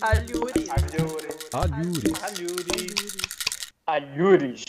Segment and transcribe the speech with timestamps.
[0.00, 0.68] Alhures.
[0.70, 1.48] Alhures.
[1.52, 2.22] Alhures.
[2.22, 2.94] Alhures.
[3.86, 4.64] Alhures.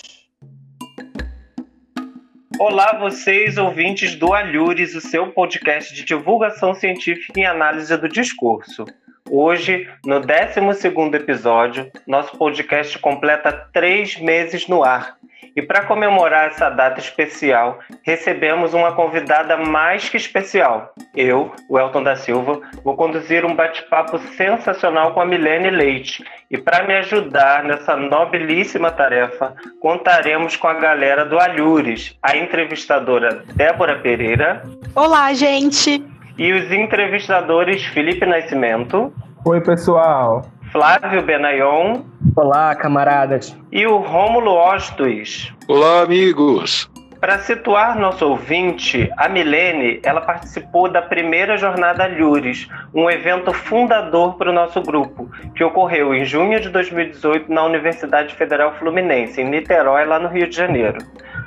[2.60, 8.86] Olá, vocês ouvintes do Alhures, o seu podcast de divulgação científica e análise do discurso.
[9.32, 15.18] Hoje, no 12 episódio, nosso podcast completa três meses no ar.
[15.56, 20.94] E para comemorar essa data especial, recebemos uma convidada mais que especial.
[21.16, 26.24] Eu, o Elton da Silva, vou conduzir um bate-papo sensacional com a Milene Leite.
[26.50, 33.44] E para me ajudar nessa nobilíssima tarefa, contaremos com a galera do Alhures, a entrevistadora
[33.54, 34.64] Débora Pereira.
[34.96, 36.19] Olá, gente!
[36.40, 39.12] E os entrevistadores Felipe Nascimento.
[39.44, 40.46] Oi, pessoal.
[40.72, 42.04] Flávio Benayon.
[42.34, 43.58] Olá, camaradas.
[43.70, 45.54] E o Rômulo Ostos.
[45.68, 46.90] Olá, amigos.
[47.20, 54.38] Para situar nosso ouvinte, a Milene, ela participou da primeira jornada Lures, um evento fundador
[54.38, 59.50] para o nosso grupo, que ocorreu em junho de 2018 na Universidade Federal Fluminense, em
[59.50, 61.00] Niterói, lá no Rio de Janeiro.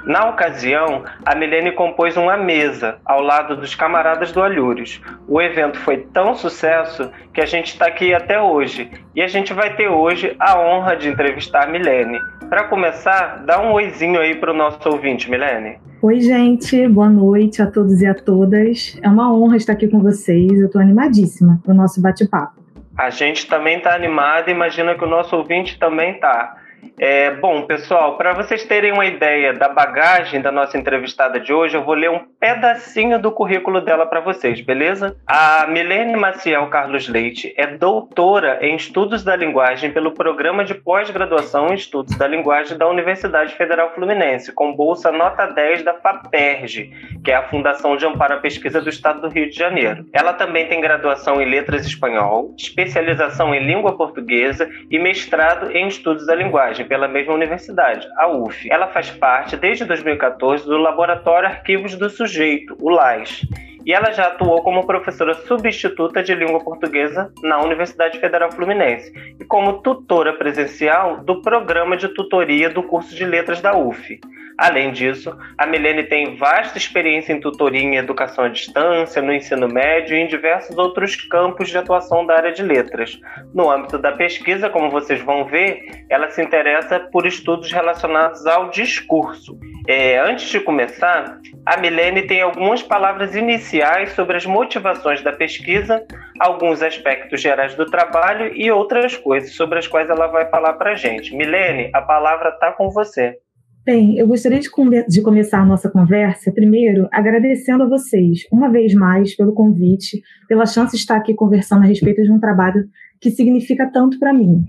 [0.05, 5.01] Na ocasião, a Milene compôs uma mesa ao lado dos camaradas do Alhures.
[5.29, 9.53] O evento foi tão sucesso que a gente está aqui até hoje e a gente
[9.53, 12.19] vai ter hoje a honra de entrevistar a Milene.
[12.49, 15.79] Para começar, dá um oizinho aí para o nosso ouvinte, Milene.
[16.03, 18.99] Oi, gente, boa noite a todos e a todas.
[19.03, 20.53] É uma honra estar aqui com vocês.
[20.59, 22.61] Eu estou animadíssima para o nosso bate-papo.
[22.99, 26.57] A gente também está animado, imagina que o nosso ouvinte também está.
[26.99, 31.77] É, bom, pessoal, para vocês terem uma ideia da bagagem da nossa entrevistada de hoje,
[31.77, 35.17] eu vou ler um pedacinho do currículo dela para vocês, beleza?
[35.27, 41.69] A Milene Maciel Carlos Leite é doutora em Estudos da Linguagem pelo Programa de Pós-Graduação
[41.69, 47.31] em Estudos da Linguagem da Universidade Federal Fluminense, com bolsa nota 10 da FAPERJ, que
[47.31, 50.07] é a Fundação de Amparo à Pesquisa do Estado do Rio de Janeiro.
[50.13, 56.27] Ela também tem graduação em Letras Espanhol, especialização em Língua Portuguesa e mestrado em Estudos
[56.27, 58.71] da Linguagem pela mesma universidade, a UF.
[58.71, 63.43] Ela faz parte, desde 2014, do Laboratório Arquivos do Sujeito, o LAS,
[63.85, 69.45] e ela já atuou como professora substituta de língua portuguesa na Universidade Federal Fluminense e
[69.45, 74.21] como tutora presencial do programa de tutoria do curso de letras da UF.
[74.59, 79.69] Além disso, a Milene tem vasta experiência em tutoria em educação à distância, no ensino
[79.69, 83.19] médio e em diversos outros campos de atuação da área de letras.
[83.55, 88.71] No âmbito da pesquisa, como vocês vão ver, ela se interessa por estudos relacionados ao
[88.71, 89.59] discurso.
[89.89, 96.07] É, antes de começar, a Milene tem algumas palavras iniciais sobre as motivações da pesquisa,
[96.39, 100.93] alguns aspectos gerais do trabalho e outras coisas sobre as quais ela vai falar para
[100.93, 101.35] a gente.
[101.35, 103.39] Milene, a palavra está com você.
[103.85, 108.71] Bem, eu gostaria de, come de, começar a nossa conversa, primeiro, agradecendo a vocês, uma
[108.71, 112.89] vez mais, pelo convite, pela chance de estar aqui conversando a respeito de um trabalho
[113.21, 114.65] que significa tanto para mim.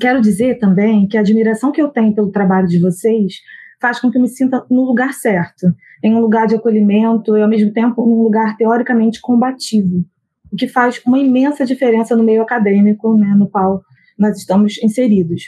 [0.00, 3.34] Quero dizer também que a admiração que eu tenho pelo trabalho de vocês
[3.80, 5.72] faz com que eu me sinta no lugar certo,
[6.02, 10.04] em um lugar de acolhimento e, ao mesmo tempo, num lugar teoricamente combativo,
[10.50, 13.82] o que faz uma imensa diferença no meio acadêmico né, no qual
[14.18, 15.44] nós estamos inseridos.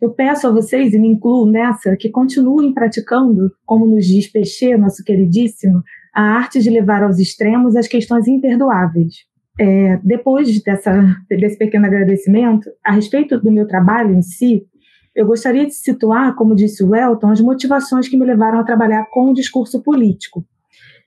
[0.00, 4.76] Eu peço a vocês, e me incluo nessa, que continuem praticando, como nos diz Peixe,
[4.76, 5.82] nosso queridíssimo,
[6.14, 9.14] a arte de levar aos extremos as questões imperdoáveis.
[9.58, 14.66] É, depois dessa, desse pequeno agradecimento, a respeito do meu trabalho em si,
[15.14, 19.06] eu gostaria de situar, como disse o Elton, as motivações que me levaram a trabalhar
[19.10, 20.44] com o discurso político,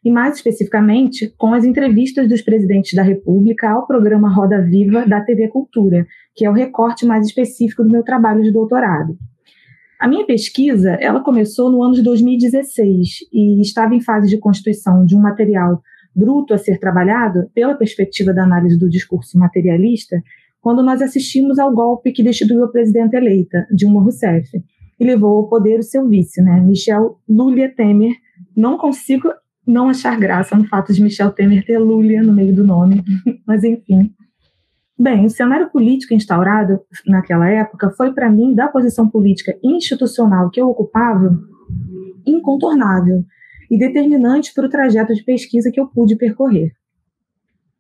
[0.04, 5.20] e mais especificamente com as entrevistas dos presidentes da República ao programa Roda Viva da
[5.20, 9.18] TV Cultura, que é o recorte mais específico do meu trabalho de doutorado.
[10.00, 15.04] A minha pesquisa, ela começou no ano de 2016 e estava em fase de constituição
[15.04, 15.82] de um material
[16.16, 20.22] bruto a ser trabalhado pela perspectiva da análise do discurso materialista,
[20.62, 24.50] quando nós assistimos ao golpe que destituiu a presidenta eleita, Dilma Rousseff,
[25.00, 28.14] e levou ao poder o seu vice, né, Michel Lulia Temer.
[28.56, 29.30] Não consigo
[29.66, 33.04] não achar graça no fato de Michel Temer ter Lulia no meio do nome,
[33.46, 34.12] mas enfim.
[35.00, 40.60] Bem, o cenário político instaurado naquela época foi, para mim, da posição política institucional que
[40.60, 41.40] eu ocupava,
[42.26, 43.24] incontornável
[43.70, 46.72] e determinante para o trajeto de pesquisa que eu pude percorrer.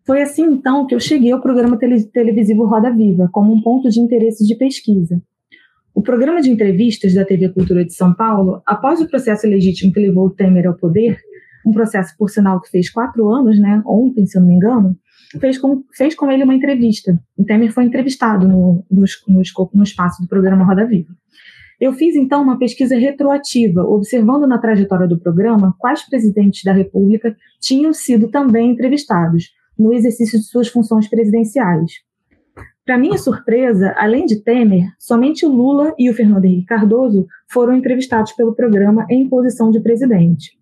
[0.05, 3.99] Foi assim, então, que eu cheguei ao programa televisivo Roda Viva, como um ponto de
[3.99, 5.19] interesse de pesquisa.
[5.95, 9.99] O programa de entrevistas da TV Cultura de São Paulo, após o processo legítimo que
[9.99, 11.17] levou o Temer ao poder,
[11.65, 14.95] um processo, por sinal, que fez quatro anos, né, ontem, se eu não me engano,
[15.39, 17.19] fez com, fez com ele uma entrevista.
[17.37, 21.13] O Temer foi entrevistado no, no, no, no espaço do programa Roda Viva.
[21.79, 27.35] Eu fiz, então, uma pesquisa retroativa, observando na trajetória do programa quais presidentes da República
[27.61, 31.91] tinham sido também entrevistados no exercício de suas funções presidenciais.
[32.83, 38.31] Para minha surpresa, além de Temer, somente Lula e o Fernando Henrique Cardoso foram entrevistados
[38.31, 40.56] pelo programa em posição de presidente.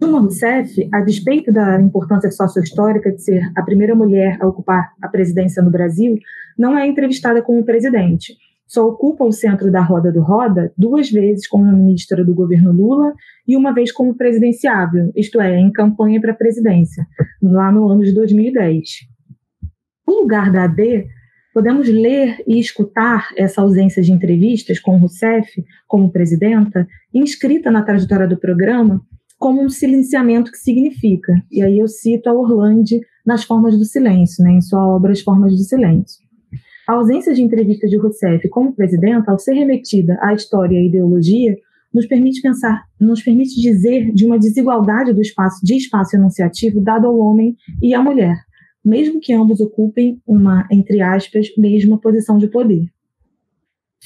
[0.00, 5.08] Dilma Rousseff, a despeito da importância sócio-histórica de ser a primeira mulher a ocupar a
[5.08, 6.18] presidência no Brasil,
[6.58, 8.36] não é entrevistada como presidente.
[8.66, 13.12] Só ocupa o centro da roda do Roda duas vezes como ministra do governo Lula
[13.46, 17.06] e uma vez como presidenciável, isto é, em campanha para a presidência,
[17.42, 18.82] lá no ano de 2010.
[20.06, 21.06] No lugar da AD,
[21.52, 28.26] podemos ler e escutar essa ausência de entrevistas com Rousseff como presidenta, inscrita na trajetória
[28.26, 29.00] do programa,
[29.44, 31.34] como um silenciamento que significa.
[31.52, 35.20] E aí eu cito a Orlando nas Formas do Silêncio, né, em sua obra As
[35.20, 36.24] Formas do Silêncio.
[36.88, 40.86] A ausência de entrevista de Rousseff como presidenta, ao ser remetida à história e à
[40.86, 41.54] ideologia,
[41.92, 47.06] nos permite pensar, nos permite dizer de uma desigualdade do espaço de espaço enunciativo dado
[47.06, 48.38] ao homem e à mulher,
[48.82, 52.86] mesmo que ambos ocupem uma, entre aspas, mesma posição de poder.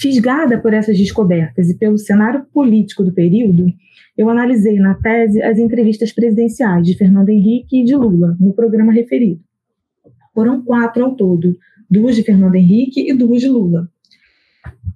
[0.01, 3.67] Fisgada por essas descobertas e pelo cenário político do período,
[4.17, 8.93] eu analisei na tese as entrevistas presidenciais de Fernando Henrique e de Lula, no programa
[8.93, 9.41] referido.
[10.33, 11.57] Foram quatro ao todo,
[11.91, 13.89] duas de Fernando Henrique e duas de Lula.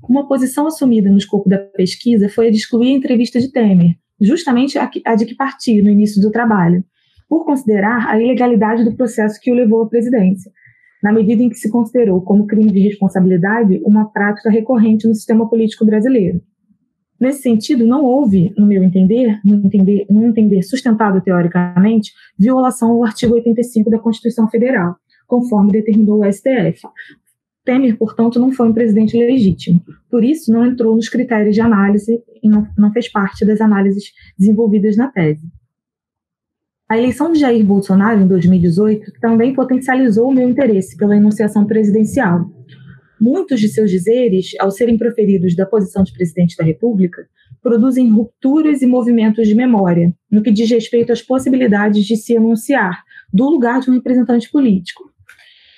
[0.08, 3.96] Uma posição assumida no escopo da pesquisa foi a de excluir a entrevista de Temer,
[4.20, 6.84] justamente a de que parti no início do trabalho,
[7.28, 10.52] por considerar a ilegalidade do processo que o levou à presidência,
[11.02, 15.48] na medida em que se considerou como crime de responsabilidade uma prática recorrente no sistema
[15.48, 16.40] político brasileiro.
[17.22, 23.04] Nesse sentido, não houve, no meu entender, no entender, no entender sustentado teoricamente, violação ao
[23.04, 24.96] artigo 85 da Constituição Federal,
[25.26, 26.80] conforme determinou o STF.
[27.64, 29.80] Temer, portanto, não foi um presidente legítimo.
[30.10, 34.10] Por isso, não entrou nos critérios de análise e não, não fez parte das análises
[34.36, 35.46] desenvolvidas na tese.
[36.92, 42.50] A eleição de Jair Bolsonaro, em 2018, também potencializou o meu interesse pela enunciação presidencial,
[43.18, 47.26] Muitos de seus dizeres, ao serem proferidos da posição de presidente da República,
[47.62, 53.02] produzem rupturas e movimentos de memória, no que diz respeito às possibilidades de se enunciar
[53.32, 55.04] do lugar de um representante político.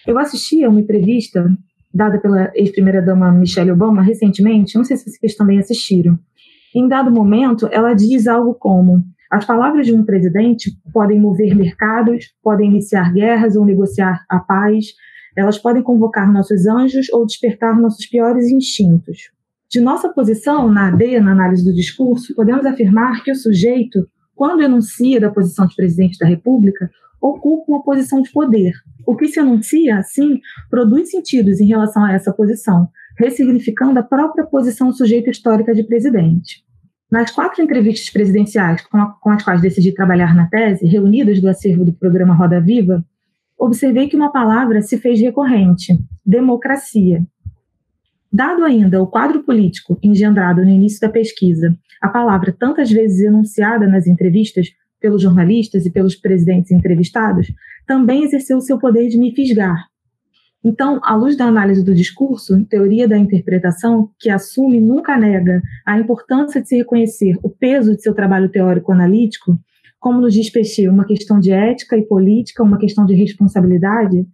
[0.07, 1.47] Eu assisti a uma entrevista
[1.93, 6.19] dada pela ex-primeira-dama Michelle Obama recentemente, não sei se vocês também assistiram.
[6.75, 12.33] Em dado momento, ela diz algo como: as palavras de um presidente podem mover mercados,
[12.41, 14.95] podem iniciar guerras ou negociar a paz,
[15.37, 19.33] elas podem convocar nossos anjos ou despertar nossos piores instintos.
[19.69, 24.63] De nossa posição na AD, na análise do discurso, podemos afirmar que o sujeito, quando
[24.63, 26.89] enuncia da posição de presidente da República,
[27.21, 28.73] ocupa uma posição de poder.
[29.05, 30.41] O que se anuncia, assim,
[30.71, 32.89] produz sentidos em relação a essa posição,
[33.19, 36.63] ressignificando a própria posição sujeito histórica de presidente.
[37.15, 41.49] Nas quatro entrevistas presidenciais com, a, com as quais decidi trabalhar na tese, reunidas do
[41.49, 43.05] acervo do programa Roda Viva,
[43.57, 45.97] observei que uma palavra se fez recorrente:
[46.27, 47.25] democracia.
[48.33, 53.87] Dado ainda o quadro político engendrado no início da pesquisa, a palavra tantas vezes enunciada
[53.87, 54.67] nas entrevistas
[55.01, 57.47] pelos jornalistas e pelos presidentes entrevistados,
[57.87, 59.87] também exerceu seu poder de me fisgar.
[60.65, 65.61] Então, à luz da análise do discurso, teoria da interpretação, que assume e nunca nega
[65.85, 69.59] a importância de se reconhecer o peso de seu trabalho teórico-analítico,
[70.01, 74.27] como nos diz Peixe, uma questão de ética e política, uma questão de responsabilidade,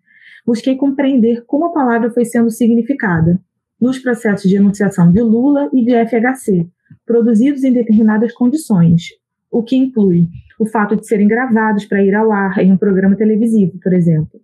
[0.47, 3.41] busquei compreender como a palavra foi sendo significada
[3.81, 6.69] nos processos de enunciação de Lula e de FHC,
[7.05, 9.02] produzidos em determinadas condições,
[9.50, 10.28] o que inclui
[10.61, 14.40] o fato de serem gravados para ir ao ar em um programa televisivo, por exemplo.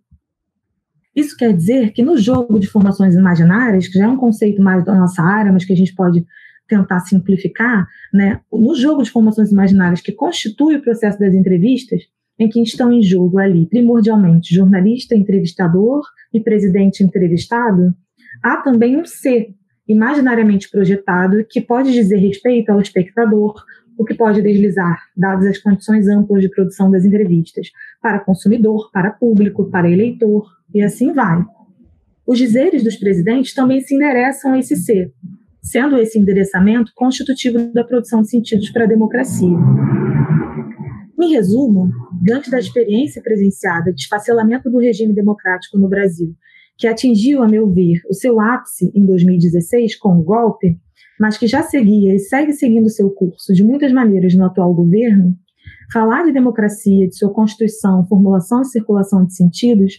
[1.17, 4.85] Isso quer dizer que no jogo de formações imaginárias, que já é um conceito mais
[4.85, 6.27] da nossa área, mas que a gente pode
[6.69, 12.03] tentar simplificar, né, no jogo de formações imaginárias que constitui o processo das entrevistas,
[12.39, 16.03] em que estão em jogo ali, primordialmente, jornalista entrevistador
[16.35, 17.95] e presidente entrevistado,
[18.43, 19.55] há também um ser
[19.89, 23.55] imaginariamente projetado que pode dizer respeito ao espectador,
[23.97, 27.69] o que pode deslizar, dadas as condições amplas de produção das entrevistas,
[28.03, 31.43] para consumidor, para público, para eleitor, e assim vai.
[32.27, 35.13] Os dizeres dos presidentes também se endereçam a esse ser,
[35.63, 39.57] sendo esse endereçamento constitutivo da produção de sentidos para a democracia.
[41.21, 41.91] Em resumo,
[42.23, 46.35] diante da experiência presenciada de esfacelamento do regime democrático no Brasil,
[46.77, 50.79] que atingiu, a meu ver, o seu ápice em 2016 com o golpe,
[51.19, 55.35] mas que já seguia e segue seguindo seu curso de muitas maneiras no atual governo,
[55.93, 59.95] falar de democracia, de sua constituição, formulação e circulação de sentidos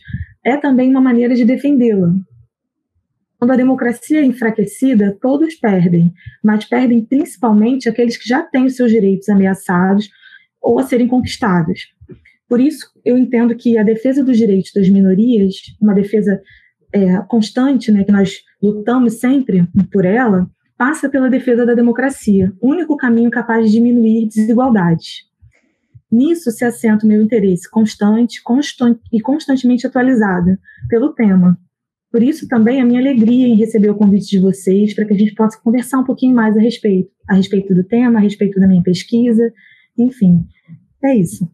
[0.47, 2.13] é também uma maneira de defendê-la,
[3.37, 6.11] quando a democracia é enfraquecida, todos perdem,
[6.43, 10.09] mas perdem principalmente aqueles que já têm os seus direitos ameaçados
[10.61, 11.87] ou a serem conquistados.
[12.49, 16.41] Por isso, eu entendo que a defesa dos direitos das minorias, uma defesa
[16.91, 22.97] é, constante, né, que nós lutamos sempre por ela, passa pela defesa da democracia, único
[22.97, 25.27] caminho capaz de diminuir desigualdades.
[26.11, 30.57] Nisso se assenta o meu interesse constante, constante e constantemente atualizado
[30.89, 31.57] pelo tema.
[32.11, 35.17] Por isso também a minha alegria em receber o convite de vocês para que a
[35.17, 38.67] gente possa conversar um pouquinho mais a respeito, a respeito do tema, a respeito da
[38.67, 39.51] minha pesquisa,
[39.97, 40.45] enfim.
[41.03, 41.47] É isso.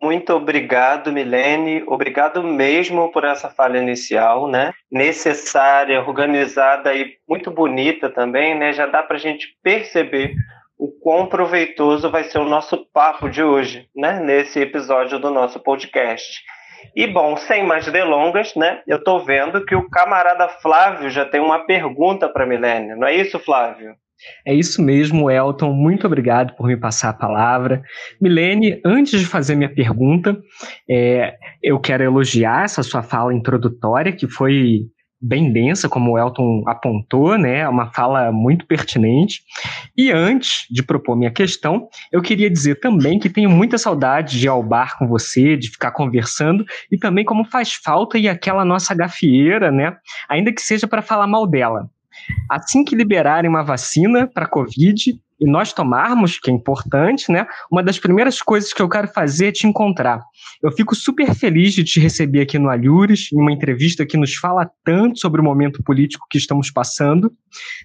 [0.00, 1.82] Muito obrigado, Milene.
[1.86, 4.72] Obrigado mesmo por essa fala inicial, né?
[4.90, 8.72] Necessária, organizada e muito bonita também, né?
[8.72, 10.34] Já dá para a gente perceber
[10.78, 14.20] o quão proveitoso vai ser o nosso papo de hoje, né?
[14.20, 16.40] Nesse episódio do nosso podcast.
[16.94, 18.80] E bom, sem mais delongas, né?
[18.86, 22.94] Eu estou vendo que o camarada Flávio já tem uma pergunta para Milene.
[22.94, 23.94] Não é isso, Flávio?
[24.46, 25.72] É isso mesmo, Elton.
[25.72, 27.82] Muito obrigado por me passar a palavra.
[28.20, 30.36] Milene, antes de fazer minha pergunta,
[30.88, 34.82] é, eu quero elogiar essa sua fala introdutória, que foi
[35.20, 37.68] bem densa, como o Elton apontou, né?
[37.68, 39.42] Uma fala muito pertinente.
[39.96, 44.46] E antes de propor minha questão, eu queria dizer também que tenho muita saudade de
[44.46, 48.64] ir ao bar com você, de ficar conversando, e também como faz falta e aquela
[48.64, 49.96] nossa gafieira, né?
[50.28, 51.90] Ainda que seja para falar mal dela.
[52.48, 57.46] Assim que liberarem uma vacina para a Covid e nós tomarmos, que é importante, né?
[57.70, 60.20] Uma das primeiras coisas que eu quero fazer é te encontrar.
[60.62, 64.34] Eu fico super feliz de te receber aqui no Alhures, em uma entrevista que nos
[64.34, 67.32] fala tanto sobre o momento político que estamos passando.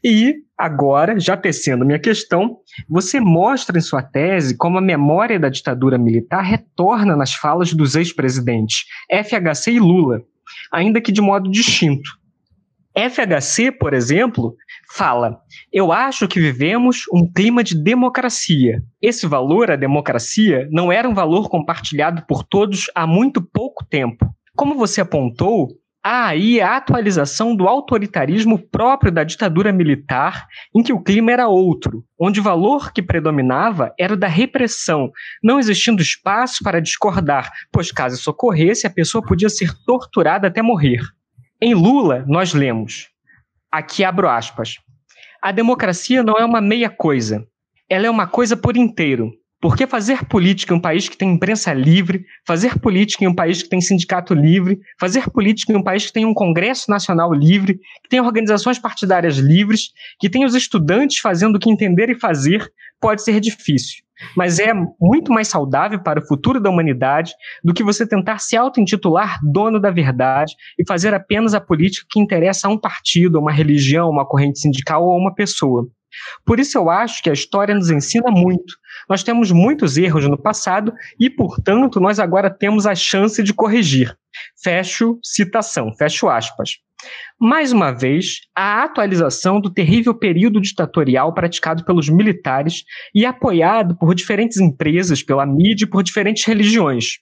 [0.04, 2.58] E agora, já tecendo minha questão,
[2.90, 7.96] você mostra em sua tese como a memória da ditadura militar retorna nas falas dos
[7.96, 10.24] ex-presidentes FHC e Lula,
[10.72, 12.23] ainda que de modo distinto.
[12.96, 14.56] FHC, por exemplo,
[14.92, 15.40] fala:
[15.72, 18.84] Eu acho que vivemos um clima de democracia.
[19.02, 24.26] Esse valor, a democracia, não era um valor compartilhado por todos há muito pouco tempo.
[24.56, 25.70] Como você apontou,
[26.04, 30.46] há aí a atualização do autoritarismo próprio da ditadura militar,
[30.76, 35.12] em que o clima era outro, onde o valor que predominava era o da repressão,
[35.42, 40.62] não existindo espaço para discordar, pois caso isso ocorresse, a pessoa podia ser torturada até
[40.62, 41.02] morrer.
[41.66, 43.08] Em Lula, nós lemos,
[43.72, 44.80] aqui abro aspas,
[45.42, 47.48] a democracia não é uma meia coisa,
[47.88, 49.32] ela é uma coisa por inteiro.
[49.64, 53.64] Porque fazer política em um país que tem imprensa livre, fazer política em um país
[53.64, 57.80] que tem sindicato livre, fazer política em um país que tem um Congresso Nacional livre,
[58.04, 62.70] que tem organizações partidárias livres, que tem os estudantes fazendo o que entender e fazer,
[63.00, 64.04] pode ser difícil
[64.38, 68.56] mas é muito mais saudável para o futuro da humanidade do que você tentar se
[68.56, 73.42] auto-intitular dono da verdade e fazer apenas a política que interessa a um partido, a
[73.42, 75.90] uma religião, uma corrente sindical ou a uma pessoa.
[76.46, 78.76] Por isso eu acho que a história nos ensina muito.
[79.10, 84.16] Nós temos muitos erros no passado e, portanto, nós agora temos a chance de corrigir.
[84.64, 86.78] Fecho citação, fecho aspas.
[87.40, 94.16] Mais uma vez, a atualização do terrível período ditatorial praticado pelos militares e apoiado por
[94.16, 97.18] diferentes empresas, pela mídia e por diferentes religiões.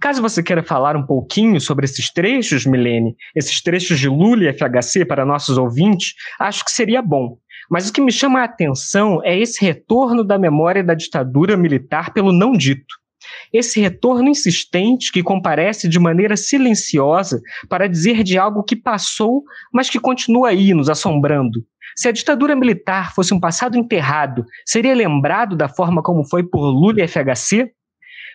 [0.00, 4.52] Caso você queira falar um pouquinho sobre esses trechos, Milene, esses trechos de Lula e
[4.52, 7.36] FHC para nossos ouvintes, acho que seria bom.
[7.70, 12.12] Mas o que me chama a atenção é esse retorno da memória da ditadura militar
[12.12, 12.98] pelo não dito.
[13.52, 19.88] Esse retorno insistente que comparece de maneira silenciosa para dizer de algo que passou, mas
[19.88, 21.64] que continua aí nos assombrando.
[21.96, 26.62] Se a ditadura militar fosse um passado enterrado, seria lembrado da forma como foi por
[26.62, 27.70] Lula e FHC?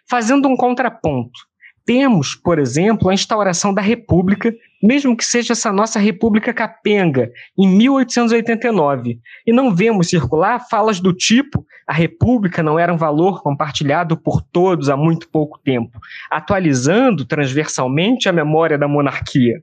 [0.10, 1.40] Fazendo um contraponto,
[1.86, 7.68] temos, por exemplo, a instauração da República, mesmo que seja essa nossa República capenga, em
[7.68, 14.18] 1889, e não vemos circular falas do tipo a República não era um valor compartilhado
[14.18, 16.00] por todos há muito pouco tempo,
[16.32, 19.62] atualizando transversalmente a memória da monarquia.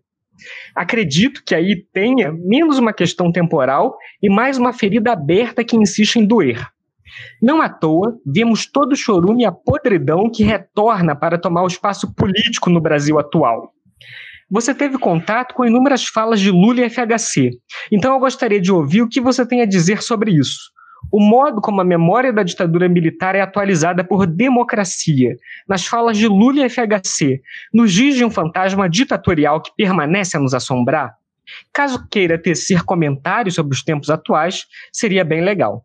[0.75, 6.17] Acredito que aí tenha menos uma questão temporal e mais uma ferida aberta que insiste
[6.17, 6.69] em doer.
[7.41, 11.67] Não à toa, vemos todo o chorume e a podridão que retorna para tomar o
[11.67, 13.73] espaço político no Brasil atual.
[14.53, 17.53] Você teve contato com inúmeras falas de Lula e FHC,
[17.91, 20.71] então eu gostaria de ouvir o que você tem a dizer sobre isso.
[21.11, 26.29] O modo como a memória da ditadura militar é atualizada por democracia, nas falas de
[26.29, 27.41] Lula e FHC,
[27.73, 31.15] nos dias de um fantasma ditatorial que permanece a nos assombrar?
[31.73, 35.83] Caso queira tecer comentários sobre os tempos atuais, seria bem legal.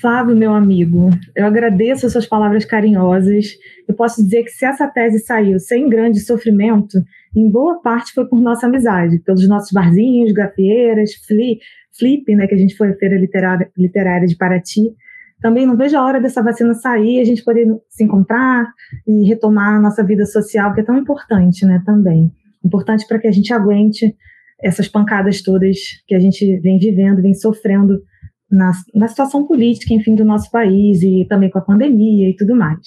[0.00, 3.46] Flávio, meu amigo, eu agradeço as suas palavras carinhosas.
[3.88, 7.02] Eu posso dizer que se essa tese saiu sem grande sofrimento,
[7.34, 11.60] em boa parte foi por nossa amizade, pelos nossos barzinhos, gafieiras, flip,
[11.98, 14.94] flip né, que a gente foi à Feira Literária, Literária de Paraty.
[15.42, 18.72] Também não vejo a hora dessa vacina sair, a gente poder se encontrar
[19.04, 22.30] e retomar a nossa vida social, que é tão importante, né, também.
[22.64, 24.14] Importante para que a gente aguente
[24.62, 25.76] essas pancadas todas
[26.06, 28.00] que a gente vem vivendo, vem sofrendo
[28.50, 32.56] na, na situação política, enfim, do nosso país e também com a pandemia e tudo
[32.56, 32.80] mais.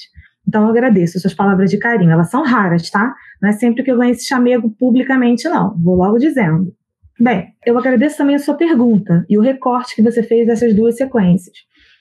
[0.47, 2.11] Então, eu agradeço suas palavras de carinho.
[2.11, 3.13] Elas são raras, tá?
[3.41, 5.77] Não é sempre que eu ganho esse chamego publicamente, não.
[5.77, 6.73] Vou logo dizendo.
[7.19, 10.97] Bem, eu agradeço também a sua pergunta e o recorte que você fez dessas duas
[10.97, 11.55] sequências.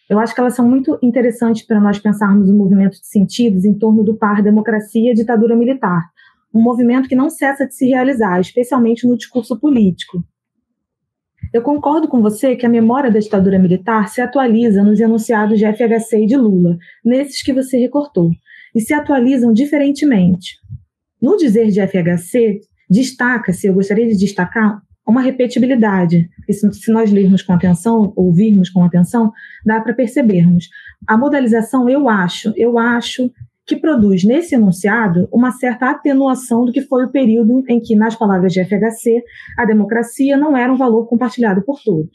[0.09, 3.65] Eu acho que elas são muito interessantes para nós pensarmos o um movimento de sentidos
[3.65, 6.03] em torno do par democracia e ditadura militar,
[6.53, 10.25] um movimento que não cessa de se realizar, especialmente no discurso político.
[11.53, 15.67] Eu concordo com você que a memória da ditadura militar se atualiza nos enunciados de
[15.67, 18.31] FHC e de Lula, nesses que você recortou,
[18.75, 20.57] e se atualizam diferentemente.
[21.21, 26.29] No dizer de FHC, destaca-se, eu gostaria de destacar, uma repetibilidade.
[26.49, 29.33] Se nós lermos com atenção, ouvirmos com atenção,
[29.67, 30.69] dá para percebermos.
[31.07, 33.31] A modalização, eu acho, eu acho
[33.71, 38.17] que produz nesse enunciado uma certa atenuação do que foi o período em que, nas
[38.17, 39.23] palavras de FHC,
[39.57, 42.11] a democracia não era um valor compartilhado por todos.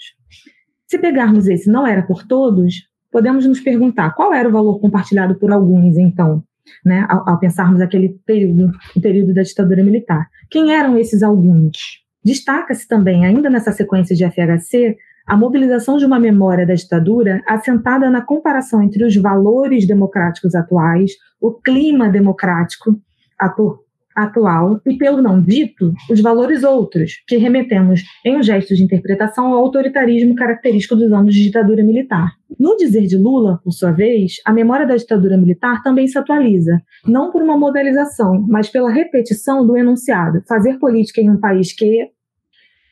[0.85, 5.35] Se pegarmos esse não era por todos, podemos nos perguntar qual era o valor compartilhado
[5.35, 6.43] por alguns, então,
[6.83, 10.27] né, ao, ao pensarmos aquele período, o período da ditadura militar.
[10.51, 11.77] Quem eram esses alguns?
[12.21, 18.09] Destaca-se também, ainda nessa sequência de FHC, a mobilização de uma memória da ditadura assentada
[18.09, 22.95] na comparação entre os valores democráticos atuais, o clima democrático
[23.39, 23.79] atu
[24.15, 29.47] atual e, pelo não dito, os valores outros, que remetemos em um gesto de interpretação
[29.47, 32.31] ao autoritarismo característico dos anos de ditadura militar.
[32.57, 36.81] No dizer de Lula, por sua vez, a memória da ditadura militar também se atualiza,
[37.05, 42.09] não por uma modelização, mas pela repetição do enunciado: fazer política em um país que,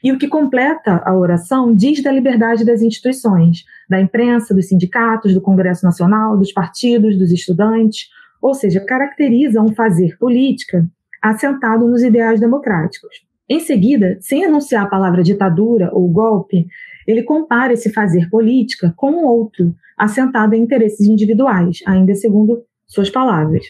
[0.03, 5.33] e o que completa a oração diz da liberdade das instituições, da imprensa, dos sindicatos,
[5.33, 8.09] do Congresso Nacional, dos partidos, dos estudantes,
[8.41, 10.85] ou seja, caracteriza um fazer política
[11.21, 13.25] assentado nos ideais democráticos.
[13.49, 16.67] Em seguida, sem anunciar a palavra ditadura ou golpe,
[17.07, 23.65] ele compara esse fazer política com outro, assentado em interesses individuais, ainda segundo suas palavras.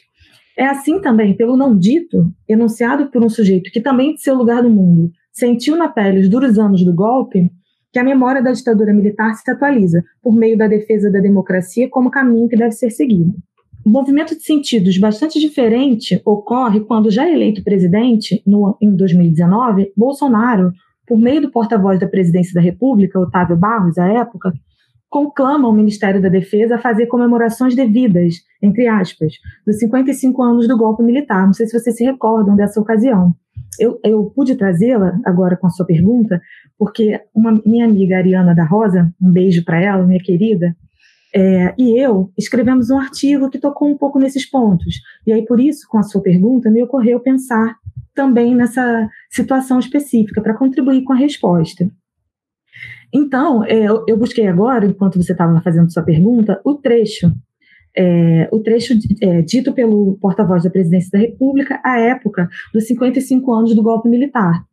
[0.58, 4.64] É assim também, pelo não dito, enunciado por um sujeito que também de seu lugar
[4.64, 7.52] no mundo sentiu na pele os duros anos do golpe,
[7.92, 12.10] que a memória da ditadura militar se atualiza por meio da defesa da democracia como
[12.10, 13.34] caminho que deve ser seguido.
[13.86, 20.72] O movimento de sentidos bastante diferente ocorre quando, já eleito presidente, no, em 2019, Bolsonaro,
[21.06, 24.54] por meio do porta-voz da presidência da República, Otávio Barros, à época,
[25.10, 29.34] conclama o Ministério da Defesa a fazer comemorações devidas, entre aspas,
[29.68, 31.46] dos 55 anos do golpe militar.
[31.46, 33.36] Não sei se vocês se recordam dessa ocasião.
[33.80, 36.42] Eu, eu pude trazê-la agora com a sua pergunta,
[36.78, 40.76] porque uma minha amiga Ariana da Rosa, um beijo para ela, minha querida,
[41.36, 44.96] é, e eu escrevemos um artigo que tocou um pouco nesses pontos.
[45.26, 47.76] E aí, por isso, com a sua pergunta, me ocorreu pensar
[48.14, 51.90] também nessa situação específica, para contribuir com a resposta.
[53.12, 57.34] Então, é, eu busquei agora, enquanto você estava fazendo sua pergunta, o trecho
[57.96, 63.54] é, o trecho é, dito pelo porta-voz da Presidência da República à época dos 55
[63.54, 64.64] anos do golpe militar.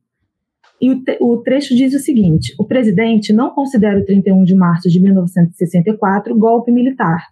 [0.81, 4.89] E o, o, trecho diz o seguinte: o presidente não considera o 31 de março
[4.89, 7.27] de 1964 golpe militar.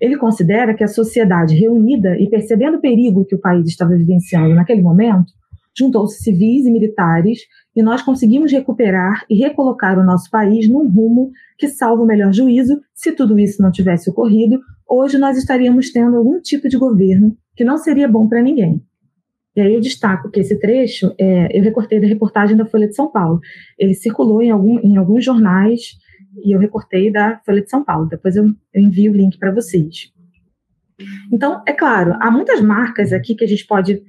[0.00, 4.54] Ele considera que a sociedade reunida e percebendo o perigo que o país estava vivenciando
[4.54, 5.30] naquele momento,
[5.78, 7.40] juntou-se civis e militares
[7.76, 12.32] e nós conseguimos recuperar e recolocar o nosso país num rumo que, salvo o melhor
[12.32, 14.58] juízo, se tudo isso não tivesse ocorrido,
[14.90, 18.82] hoje nós estaríamos tendo algum tipo de governo que não seria bom para ninguém.
[19.54, 22.94] E aí eu destaco que esse trecho, é, eu recortei da reportagem da Folha de
[22.94, 23.40] São Paulo.
[23.78, 25.98] Ele circulou em, algum, em alguns jornais
[26.44, 28.08] e eu recortei da Folha de São Paulo.
[28.08, 30.12] Depois eu, eu envio o link para vocês.
[31.32, 34.02] Então, é claro, há muitas marcas aqui que a gente pode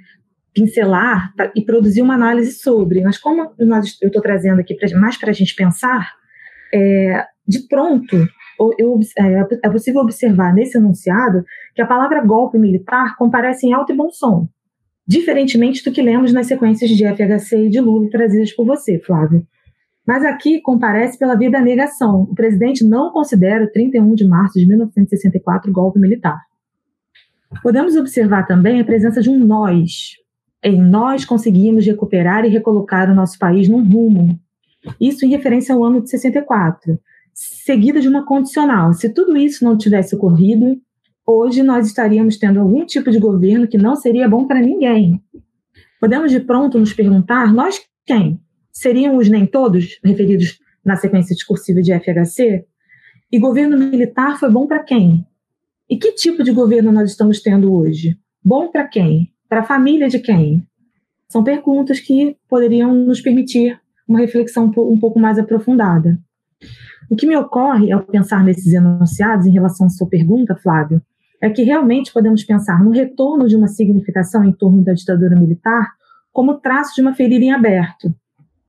[0.53, 5.17] pincelar e produzir uma análise sobre, mas como nós, eu estou trazendo aqui pra, mais
[5.17, 6.13] para a gente pensar,
[6.73, 8.27] é, de pronto,
[8.77, 11.43] eu, é, é possível observar nesse enunciado
[11.73, 14.47] que a palavra golpe militar comparece em alto e bom som,
[15.07, 19.45] diferentemente do que lemos nas sequências de FHC e de Lula trazidas por você, Flávio.
[20.05, 22.23] Mas aqui comparece pela via da negação.
[22.23, 26.39] O presidente não considera o 31 de março de 1964 golpe militar.
[27.61, 30.15] Podemos observar também a presença de um nós,
[30.63, 34.39] em nós conseguimos recuperar e recolocar o nosso país num rumo.
[34.99, 36.99] Isso em referência ao ano de 64,
[37.33, 38.93] seguida de uma condicional.
[38.93, 40.79] Se tudo isso não tivesse ocorrido,
[41.25, 45.21] hoje nós estaríamos tendo algum tipo de governo que não seria bom para ninguém.
[45.99, 48.39] Podemos de pronto nos perguntar, nós quem?
[48.71, 52.65] Seriam os nem todos, referidos na sequência discursiva de FHC?
[53.31, 55.25] E governo militar foi bom para quem?
[55.89, 58.17] E que tipo de governo nós estamos tendo hoje?
[58.43, 59.31] Bom para quem?
[59.47, 60.65] Para a família de quem?
[61.29, 66.19] São perguntas que poderiam nos permitir uma reflexão um pouco mais aprofundada.
[67.11, 71.01] O que me ocorre ao pensar nesses enunciados em relação à sua pergunta, Flávio,
[71.41, 75.89] é que realmente podemos pensar no retorno de uma significação em torno da ditadura militar
[76.31, 78.15] como traço de uma ferida em aberto,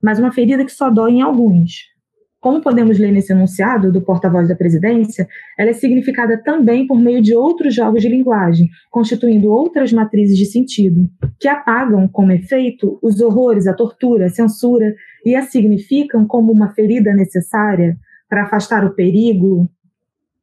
[0.03, 1.93] mas uma ferida que só dói em alguns.
[2.41, 7.23] Como podemos ler nesse enunciado do porta-voz da presidência, ela é significada também por meio
[7.23, 13.21] de outros jogos de linguagem, constituindo outras matrizes de sentido, que apagam como efeito os
[13.21, 17.97] horrores, a tortura, a censura e a significam como uma ferida necessária
[18.33, 19.69] para afastar o perigo.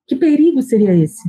[0.05, 1.27] Que perigo seria esse?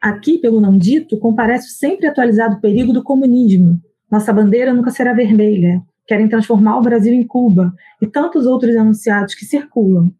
[0.00, 3.78] Aqui, pelo não dito, comparece o sempre atualizado perigo do comunismo.
[4.10, 9.34] Nossa bandeira nunca será vermelha, querem transformar o Brasil em Cuba e tantos outros enunciados
[9.34, 10.10] que circulam.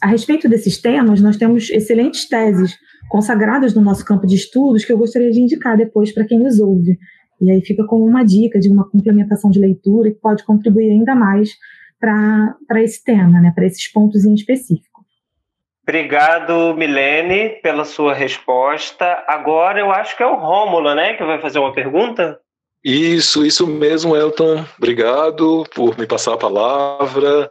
[0.00, 2.78] A respeito desses temas, nós temos excelentes teses
[3.10, 6.60] consagradas no nosso campo de estudos que eu gostaria de indicar depois para quem nos
[6.60, 6.96] ouve.
[7.40, 11.16] E aí fica como uma dica de uma complementação de leitura que pode contribuir ainda
[11.16, 11.50] mais
[12.00, 15.04] para esse tema, né, para esses pontos em específico.
[15.82, 19.24] Obrigado, Milene, pela sua resposta.
[19.26, 22.38] Agora eu acho que é o Rômulo, né, que vai fazer uma pergunta.
[22.84, 24.64] Isso, isso mesmo, Elton.
[24.76, 27.50] Obrigado por me passar a palavra.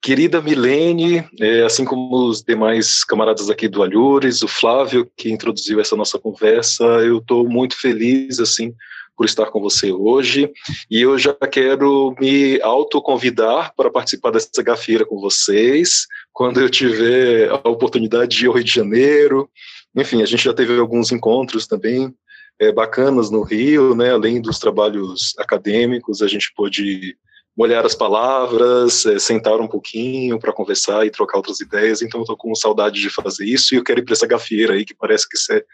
[0.00, 5.80] Querida Milene, é, assim como os demais camaradas aqui do Alhures, o Flávio, que introduziu
[5.80, 8.72] essa nossa conversa, eu estou muito feliz, assim,
[9.18, 10.48] por estar com você hoje,
[10.88, 17.50] e eu já quero me autoconvidar para participar dessa gafeira com vocês, quando eu tiver
[17.50, 19.50] a oportunidade de ir ao Rio de Janeiro,
[19.96, 22.14] enfim, a gente já teve alguns encontros também,
[22.60, 24.12] é, bacanas no Rio, né?
[24.12, 27.16] Além dos trabalhos acadêmicos, a gente pôde
[27.56, 32.02] molhar as palavras, é, sentar um pouquinho para conversar e trocar outras ideias.
[32.02, 34.84] Então, estou com saudade de fazer isso e eu quero ir para essa gafieira aí
[34.84, 35.64] que parece que, é,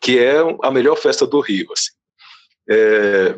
[0.00, 1.92] que é a melhor festa do Rio, assim.
[2.68, 3.36] É,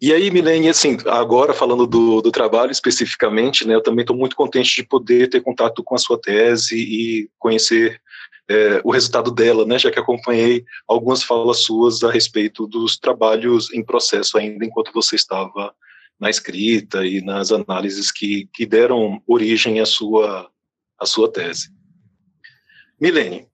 [0.00, 4.36] e aí, Milene, assim, agora falando do, do trabalho especificamente, né, eu também estou muito
[4.36, 8.00] contente de poder ter contato com a sua tese e conhecer
[8.46, 13.72] é, o resultado dela, né, já que acompanhei algumas falas suas a respeito dos trabalhos
[13.72, 15.74] em processo ainda enquanto você estava
[16.20, 20.50] na escrita e nas análises que, que deram origem à sua,
[20.98, 21.70] à sua tese.
[23.00, 23.46] Milene,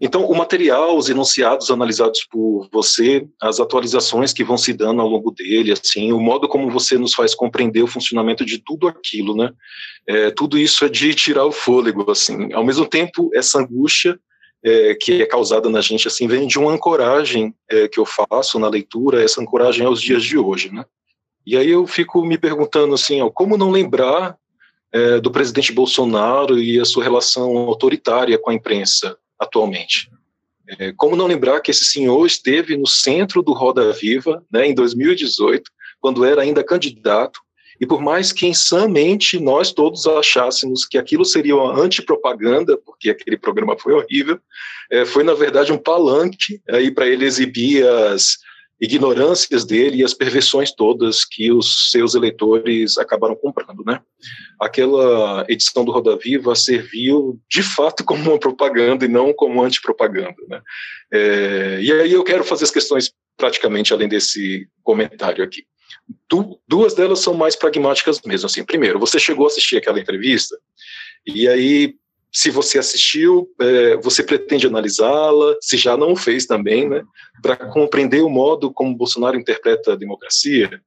[0.00, 5.08] então, o material, os enunciados analisados por você, as atualizações que vão se dando ao
[5.08, 9.34] longo dele, assim, o modo como você nos faz compreender o funcionamento de tudo aquilo,
[9.34, 9.52] né?
[10.06, 12.52] É, tudo isso é de tirar o fôlego, assim.
[12.52, 14.18] Ao mesmo tempo, essa angústia
[14.62, 18.58] é, que é causada na gente assim vem de uma ancoragem é, que eu faço
[18.58, 20.84] na leitura, essa ancoragem aos dias de hoje, né?
[21.46, 24.36] E aí eu fico me perguntando assim, ó, como não lembrar
[24.92, 30.10] é, do presidente Bolsonaro e a sua relação autoritária com a imprensa atualmente?
[30.78, 34.74] É, como não lembrar que esse senhor esteve no centro do Roda Viva, né, em
[34.74, 35.70] 2018,
[36.00, 37.40] quando era ainda candidato
[37.80, 43.38] e por mais que insanamente nós todos achássemos que aquilo seria uma antipropaganda, porque aquele
[43.38, 44.38] programa foi horrível,
[44.90, 48.38] é, foi na verdade um palanque aí para ele exibir as
[48.80, 54.00] ignorâncias dele e as perversões todas que os seus eleitores acabaram comprando, né?
[54.60, 60.36] Aquela edição do Roda Viva serviu de fato como uma propaganda e não como antipropaganda,
[60.48, 60.60] né?
[61.12, 65.64] É, e aí eu quero fazer as questões praticamente além desse comentário aqui.
[66.30, 68.46] Du duas delas são mais pragmáticas mesmo.
[68.46, 70.56] Assim, primeiro, você chegou a assistir aquela entrevista
[71.26, 71.94] e aí,
[72.32, 77.02] se você assistiu, é, você pretende analisá-la, se já não fez também, né,
[77.42, 80.80] para compreender o modo como Bolsonaro interpreta a democracia,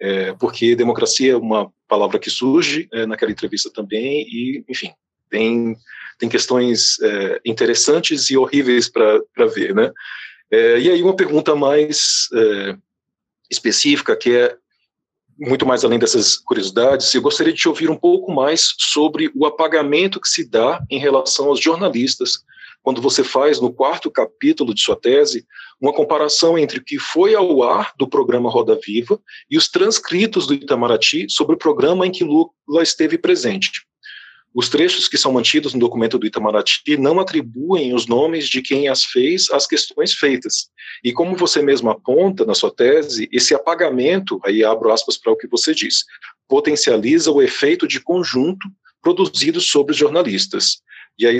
[0.00, 4.90] é, porque democracia é uma palavra que surge é, naquela entrevista também e, enfim,
[5.30, 5.76] tem
[6.18, 6.96] tem questões
[7.44, 9.92] interessantes e horríveis para ver, né?
[10.50, 12.28] E aí uma pergunta mais
[13.48, 14.56] específica, que é
[15.38, 19.46] muito mais além dessas curiosidades, eu gostaria de te ouvir um pouco mais sobre o
[19.46, 22.40] apagamento que se dá em relação aos jornalistas,
[22.82, 25.46] quando você faz no quarto capítulo de sua tese
[25.80, 29.20] uma comparação entre o que foi ao ar do programa Roda Viva
[29.50, 33.87] e os transcritos do Itamaraty sobre o programa em que Lula esteve presente.
[34.54, 38.88] Os trechos que são mantidos no documento do Itamaraty não atribuem os nomes de quem
[38.88, 40.70] as fez às questões feitas.
[41.04, 45.36] E como você mesmo aponta na sua tese, esse apagamento, aí abro aspas para o
[45.36, 46.04] que você diz,
[46.48, 48.66] potencializa o efeito de conjunto
[49.02, 50.78] produzido sobre os jornalistas.
[51.18, 51.38] E aí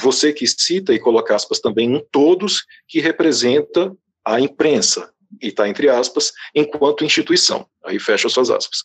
[0.00, 3.94] você que cita e coloca aspas também um todos que representa
[4.24, 7.66] a imprensa, e está entre aspas, enquanto instituição.
[7.84, 8.84] Aí fecha suas aspas.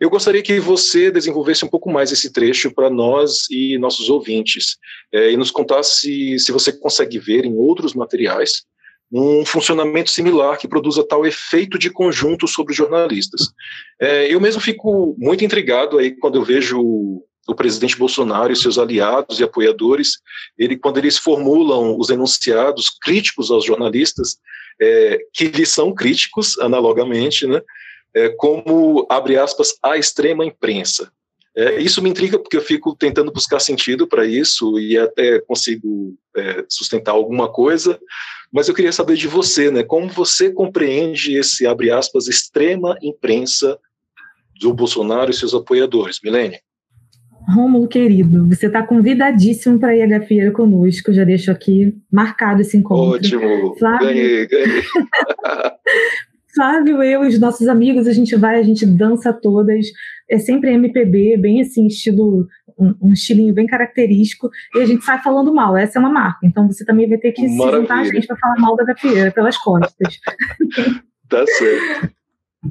[0.00, 4.76] Eu gostaria que você desenvolvesse um pouco mais esse trecho para nós e nossos ouvintes,
[5.12, 8.64] é, e nos contasse se você consegue ver em outros materiais
[9.12, 13.52] um funcionamento similar que produza tal efeito de conjunto sobre jornalistas.
[14.00, 18.78] É, eu mesmo fico muito intrigado aí quando eu vejo o presidente Bolsonaro e seus
[18.78, 20.18] aliados e apoiadores,
[20.58, 24.38] ele, quando eles formulam os enunciados críticos aos jornalistas,
[24.80, 27.60] é, que lhes são críticos, analogamente, né,
[28.14, 31.10] é, como, abre aspas, a extrema imprensa.
[31.56, 36.16] É, isso me intriga porque eu fico tentando buscar sentido para isso e até consigo
[36.36, 38.00] é, sustentar alguma coisa,
[38.52, 39.84] mas eu queria saber de você, né?
[39.84, 43.78] Como você compreende esse, abre aspas, extrema imprensa
[44.60, 46.20] do Bolsonaro e seus apoiadores?
[46.22, 46.58] Milene?
[47.48, 51.12] Rômulo, querido, você está convidadíssimo para ir a Gafieira conosco.
[51.12, 53.16] Já deixo aqui marcado esse encontro.
[53.16, 54.08] Ótimo, Flávio...
[54.08, 54.82] ganhei, ganhei.
[56.54, 59.86] Flávio, eu e os nossos amigos, a gente vai, a gente dança todas.
[60.30, 62.46] É sempre MPB, bem assim, estilo,
[62.78, 64.48] um, um estilinho bem característico.
[64.74, 65.76] E a gente sai falando mal.
[65.76, 66.46] Essa é uma marca.
[66.46, 67.70] Então você também vai ter que Maravilha.
[67.70, 70.20] se juntar a gente para falar mal da Gafieira pelas costas.
[71.28, 72.14] tá certo.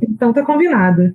[0.02, 1.14] Então tá combinado.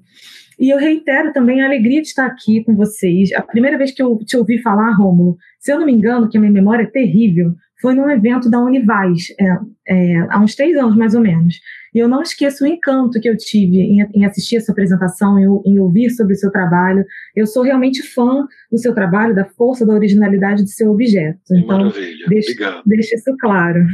[0.59, 3.33] E eu reitero também a alegria de estar aqui com vocês.
[3.33, 6.37] A primeira vez que eu te ouvi falar, Rômulo, se eu não me engano, que
[6.37, 9.57] a minha memória é terrível, foi num evento da Univaz, é,
[9.89, 11.61] é, há uns três anos mais ou menos.
[11.95, 15.39] E eu não esqueço o encanto que eu tive em, em assistir a sua apresentação,
[15.39, 17.05] em, em, ouvir sobre o seu trabalho.
[17.37, 21.39] Eu sou realmente fã do seu trabalho, da força, da originalidade do seu objeto.
[21.53, 22.27] Então, Maravilha.
[22.29, 23.87] Deixa, deixa isso claro.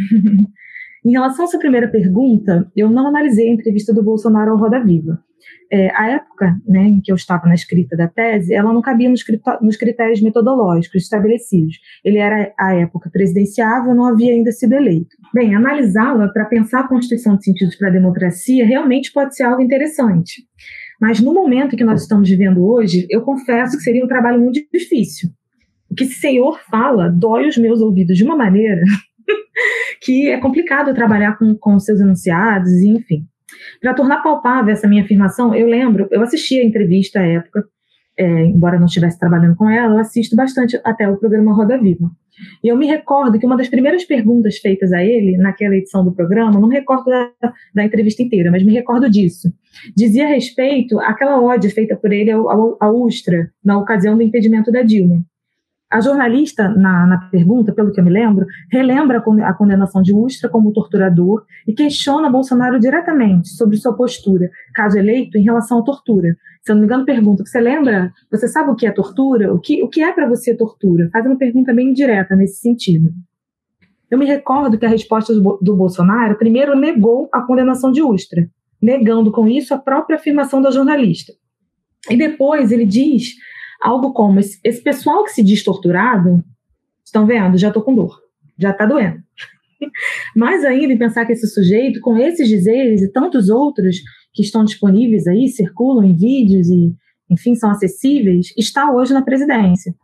[1.05, 4.83] em relação à sua primeira pergunta, eu não analisei a entrevista do Bolsonaro ao Roda
[4.83, 5.23] Viva
[5.71, 9.09] é, a época né, em que eu estava na escrita da tese, ela não cabia
[9.09, 9.25] nos,
[9.61, 11.79] nos critérios metodológicos estabelecidos.
[12.05, 15.17] Ele era, à época, presidenciável, não havia ainda sido eleito.
[15.33, 19.63] Bem, analisá-la para pensar a constituição de sentidos para a democracia realmente pode ser algo
[19.63, 20.43] interessante.
[21.01, 24.61] Mas no momento que nós estamos vivendo hoje, eu confesso que seria um trabalho muito
[24.73, 25.31] difícil.
[25.91, 28.81] O que esse senhor fala dói os meus ouvidos de uma maneira
[30.01, 33.27] que é complicado trabalhar com, com seus enunciados, enfim.
[33.81, 37.65] Para tornar palpável essa minha afirmação, eu lembro, eu assisti a entrevista à época,
[38.17, 42.11] é, embora não estivesse trabalhando com ela, eu assisto bastante até o programa Roda Viva.
[42.63, 46.13] E eu me recordo que uma das primeiras perguntas feitas a ele, naquela edição do
[46.13, 47.31] programa, não me recordo da,
[47.75, 49.53] da entrevista inteira, mas me recordo disso.
[49.97, 54.73] Dizia respeito àquela ode feita por ele ao, ao, à Ustra, na ocasião do impedimento
[54.73, 55.25] da Dilma.
[55.95, 60.51] A jornalista, na, na, pergunta, pelo que eu me lembro, relembra a condenação de Ustra
[60.51, 66.35] como torturador e questiona Bolsonaro diretamente sobre sua postura, caso eleito, em relação à tortura.
[66.65, 68.13] Se eu não me engano, pergunta: você lembra?
[68.29, 69.55] Você sabe o que é tortura?
[69.55, 71.09] O que, o que é para você tortura?
[71.13, 73.13] Faz uma pergunta bem direta nesse sentido.
[74.11, 78.51] Eu me recordo que a resposta do, do Bolsonaro primeiro negou a condenação de Ustra,
[78.83, 81.33] negando com isso a própria afirmação da jornalista.
[82.11, 83.35] E depois ele diz
[83.85, 86.43] algo como esse, esse pessoal que se diz torturado,
[87.05, 87.59] estão vendo?
[87.59, 88.19] Já estou com dor,
[88.59, 89.19] já está doendo.
[90.35, 93.99] Mais ainda em pensar que esse sujeito, com esses dizeres e tantos outros
[94.33, 96.95] que estão disponíveis aí, circulam em vídeos e,
[97.31, 99.95] enfim, são acessíveis, está hoje na presidência.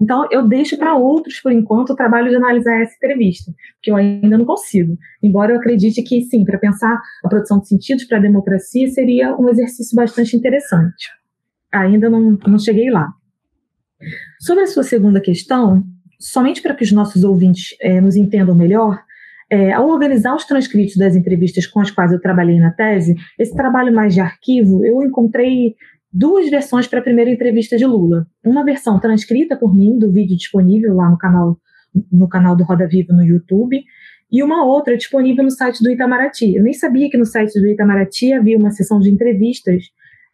[0.00, 3.96] Então, eu deixo para outros, por enquanto, o trabalho de analisar essa entrevista, que eu
[3.96, 4.96] ainda não consigo.
[5.22, 9.36] Embora eu acredite que, sim, para pensar a produção de sentidos para a democracia seria
[9.36, 11.08] um exercício bastante interessante.
[11.72, 13.12] Ainda não, não cheguei lá.
[14.40, 15.84] Sobre a sua segunda questão,
[16.20, 19.00] somente para que os nossos ouvintes é, nos entendam melhor,
[19.50, 23.54] é, ao organizar os transcritos das entrevistas com as quais eu trabalhei na tese, esse
[23.54, 25.74] trabalho mais de arquivo, eu encontrei
[26.12, 28.26] duas versões para a primeira entrevista de Lula.
[28.44, 31.58] Uma versão transcrita por mim, do vídeo disponível lá no canal,
[32.12, 33.82] no canal do Roda Viva no YouTube,
[34.30, 36.56] e uma outra disponível no site do Itamaraty.
[36.56, 39.84] Eu nem sabia que no site do Itamaraty havia uma sessão de entrevistas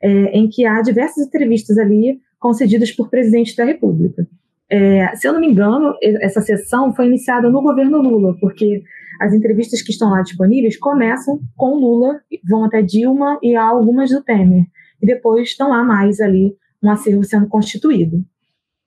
[0.02, 4.28] é, em que há diversas entrevistas ali concedidas por presidente da República.
[4.68, 8.82] É, se eu não me engano, essa sessão foi iniciada no governo Lula, porque
[9.18, 14.10] as entrevistas que estão lá disponíveis começam com Lula, vão até Dilma e há algumas
[14.10, 14.66] do Temer.
[15.02, 18.22] E depois estão lá mais ali um acervo sendo constituído.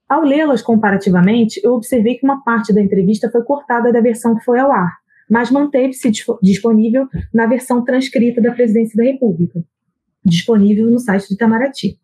[0.08, 4.46] Ao lê-las comparativamente, eu observei que uma parte da entrevista foi cortada da versão que
[4.46, 6.12] foi ao ar, mas manteve-se
[6.43, 9.63] disponível na versão transcrita da Presidência da República,
[10.24, 11.98] disponível no site do Itamaraty.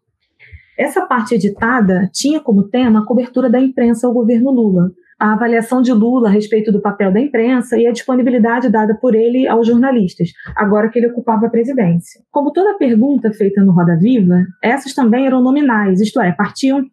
[0.77, 5.81] Essa parte editada tinha como tema a cobertura da imprensa ao governo Lula, a avaliação
[5.81, 9.67] de Lula a respeito do papel da imprensa e a disponibilidade dada por ele aos
[9.67, 12.21] jornalistas, agora que ele ocupava a presidência.
[12.31, 16.83] Como toda pergunta feita no Roda Viva, essas também eram nominais, isto é, partiam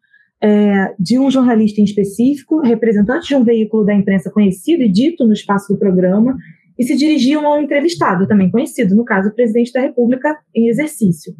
[0.42, 5.26] é, de um jornalista em específico, representante de um veículo da imprensa conhecido e dito
[5.26, 6.36] no espaço do programa,
[6.78, 11.34] e se dirigiam ao entrevistado, também conhecido, no caso, o presidente da República em exercício.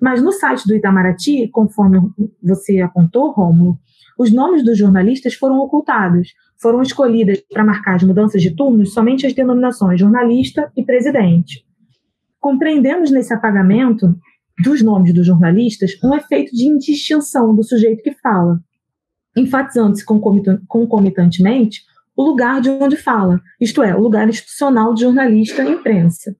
[0.00, 2.00] Mas no site do Itamaraty, conforme
[2.42, 3.78] você apontou, Romulo,
[4.18, 9.26] os nomes dos jornalistas foram ocultados, foram escolhidas para marcar as mudanças de turnos somente
[9.26, 11.64] as denominações jornalista e presidente.
[12.40, 14.14] Compreendemos nesse apagamento
[14.62, 18.58] dos nomes dos jornalistas um efeito de indistinção do sujeito que fala,
[19.36, 20.04] enfatizando-se
[20.66, 21.82] concomitantemente
[22.16, 26.34] o lugar de onde fala, isto é, o lugar institucional de jornalista e imprensa.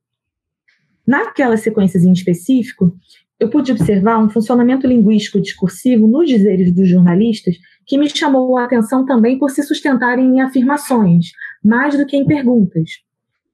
[1.06, 2.96] Naquelas sequências em específico,
[3.38, 8.64] eu pude observar um funcionamento linguístico discursivo nos dizeres dos jornalistas que me chamou a
[8.64, 11.26] atenção também por se sustentarem em afirmações,
[11.62, 12.90] mais do que em perguntas.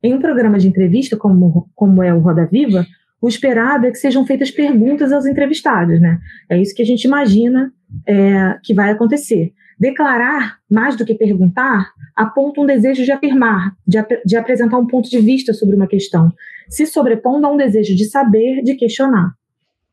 [0.02, 2.86] Em um programa de entrevista, como, como é o Roda Viva,
[3.20, 6.18] o esperado é que sejam feitas perguntas aos entrevistados, né?
[6.48, 7.72] É isso que a gente imagina
[8.06, 9.52] é, que vai acontecer.
[9.78, 14.86] Declarar, mais do que perguntar, aponta um desejo de afirmar, de, ap de apresentar um
[14.86, 16.32] ponto de vista sobre uma questão,
[16.68, 19.32] se sobrepondo a um desejo de saber, de questionar.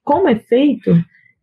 [0.10, 0.90] Como é feito,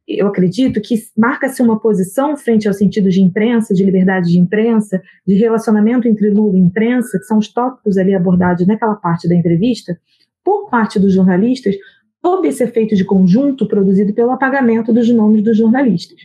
[0.08, 5.00] eu acredito que marca-se uma posição frente aos sentidos de imprensa, de liberdade de imprensa,
[5.24, 9.36] de relacionamento entre Lula e imprensa, que são os tópicos ali abordados naquela parte da
[9.36, 9.96] entrevista,
[10.42, 11.76] por parte dos jornalistas,
[12.20, 16.18] sob esse efeito de conjunto produzido pelo apagamento dos nomes dos jornalistas.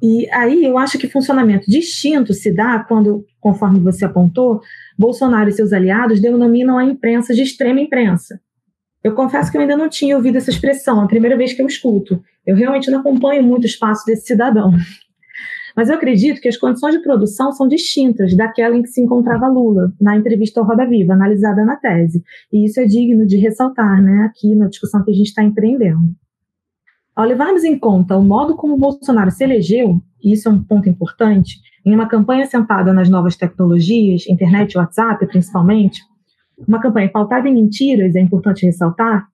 [0.00, 4.62] E aí eu acho que funcionamento distinto se dá quando, conforme você apontou,
[4.98, 8.40] Bolsonaro e seus aliados denominam a imprensa de extrema imprensa.
[9.02, 11.62] Eu confesso que eu ainda não tinha ouvido essa expressão, é a primeira vez que
[11.62, 12.22] eu escuto.
[12.46, 14.72] Eu realmente não acompanho muito o espaço desse cidadão.
[15.76, 19.46] Mas eu acredito que as condições de produção são distintas daquela em que se encontrava
[19.46, 22.20] Lula, na entrevista ao Roda Viva, analisada na tese.
[22.52, 26.12] E isso é digno de ressaltar, né, aqui na discussão que a gente está empreendendo.
[27.14, 30.88] Ao levarmos em conta o modo como Bolsonaro se elegeu, e isso é um ponto
[30.88, 36.00] importante, em uma campanha sentada nas novas tecnologias, internet e WhatsApp principalmente,
[36.66, 39.26] uma campanha pautada em mentiras, é importante ressaltar,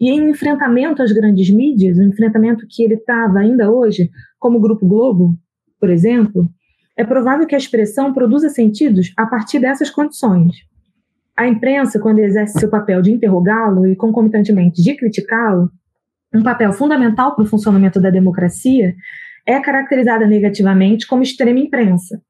[0.00, 4.60] e em enfrentamento às grandes mídias, o enfrentamento que ele estava ainda hoje, como o
[4.60, 5.34] Grupo Globo,
[5.78, 6.48] por exemplo,
[6.96, 10.56] é provável que a expressão produza sentidos a partir dessas condições.
[11.36, 15.70] A imprensa, quando exerce seu papel de interrogá-lo e concomitantemente de criticá-lo,
[16.34, 18.94] um papel fundamental para o funcionamento da democracia,
[19.46, 22.20] é caracterizada negativamente como extrema imprensa.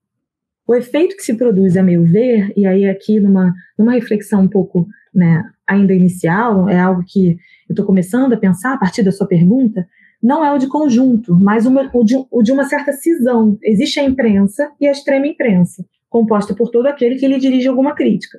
[0.71, 4.49] O efeito que se produz, a meu ver, e aí aqui numa, numa reflexão um
[4.49, 7.31] pouco né, ainda inicial, é algo que
[7.69, 9.85] eu estou começando a pensar a partir da sua pergunta,
[10.23, 13.59] não é o de conjunto, mas uma, o, de, o de uma certa cisão.
[13.65, 17.93] Existe a imprensa e a extrema imprensa, composta por todo aquele que lhe dirige alguma
[17.93, 18.39] crítica.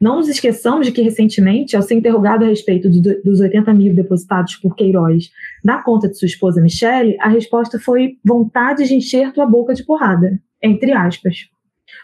[0.00, 3.94] Não nos esqueçamos de que, recentemente, ao ser interrogado a respeito de, dos 80 mil
[3.94, 5.30] depositados por Queiroz
[5.62, 9.84] na conta de sua esposa Michele, a resposta foi vontade de encher tua boca de
[9.84, 11.48] porrada, entre aspas.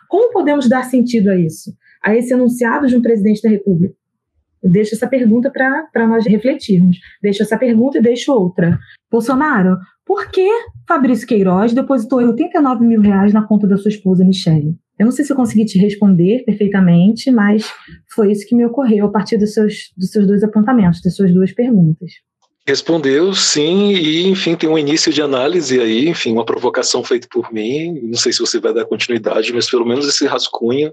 [0.09, 1.73] Como podemos dar sentido a isso?
[2.05, 3.95] A esse enunciado de um presidente da República?
[4.63, 6.99] Eu deixo essa pergunta para nós refletirmos.
[7.23, 8.79] Deixo essa pergunta e deixo outra.
[9.11, 10.47] Bolsonaro, por que
[10.87, 14.77] Fabrício Queiroz depositou 89 mil reais na conta da sua esposa Michele?
[14.99, 17.73] Eu não sei se eu consegui te responder perfeitamente, mas
[18.13, 21.33] foi isso que me ocorreu a partir dos seus, dos seus dois apontamentos, das suas
[21.33, 22.11] duas perguntas.
[22.67, 27.53] Respondeu sim, e enfim, tem um início de análise aí, enfim, uma provocação feita por
[27.53, 27.99] mim.
[28.03, 30.93] Não sei se você vai dar continuidade, mas pelo menos esse rascunho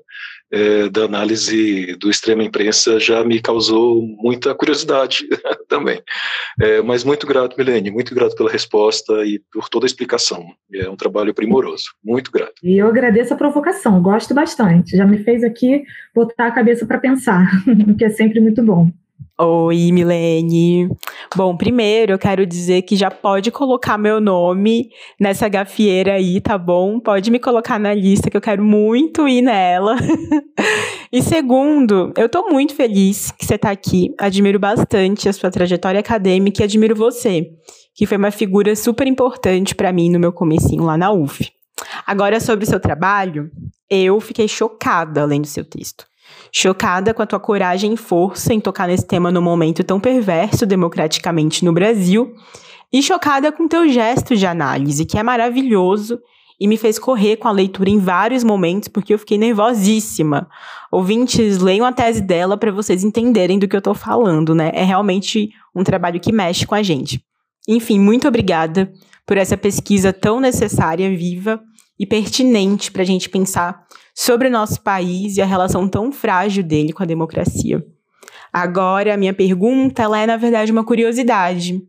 [0.52, 5.28] é, da análise do extrema imprensa já me causou muita curiosidade
[5.68, 6.02] também.
[6.60, 10.46] É, mas muito grato, Milene, muito grato pela resposta e por toda a explicação.
[10.74, 12.54] É um trabalho primoroso, muito grato.
[12.64, 14.96] E eu agradeço a provocação, gosto bastante.
[14.96, 15.84] Já me fez aqui
[16.16, 17.46] botar a cabeça para pensar,
[17.88, 18.90] o que é sempre muito bom.
[19.40, 20.90] Oi, Milene.
[21.36, 26.58] Bom, primeiro eu quero dizer que já pode colocar meu nome nessa gafieira aí, tá
[26.58, 27.00] bom?
[27.00, 29.96] Pode me colocar na lista que eu quero muito ir nela.
[31.14, 34.12] e segundo, eu tô muito feliz que você tá aqui.
[34.18, 37.48] Admiro bastante a sua trajetória acadêmica e admiro você,
[37.94, 41.48] que foi uma figura super importante para mim no meu comecinho lá na UF.
[42.08, 43.52] Agora sobre o seu trabalho,
[43.88, 46.08] eu fiquei chocada lendo seu texto.
[46.52, 50.66] Chocada com a tua coragem e força em tocar nesse tema no momento tão perverso
[50.66, 52.34] democraticamente no Brasil,
[52.92, 56.20] e chocada com teu gesto de análise, que é maravilhoso
[56.60, 60.48] e me fez correr com a leitura em vários momentos porque eu fiquei nervosíssima.
[60.92, 64.72] Ouvintes, leiam a tese dela para vocês entenderem do que eu tô falando, né?
[64.74, 67.22] É realmente um trabalho que mexe com a gente.
[67.68, 68.92] Enfim, muito obrigada
[69.26, 71.62] por essa pesquisa tão necessária, viva
[72.00, 73.86] e pertinente para a gente pensar
[74.18, 77.86] sobre o nosso país e a relação tão frágil dele com a democracia.
[78.52, 81.80] Agora, a minha pergunta é, na verdade, uma curiosidade.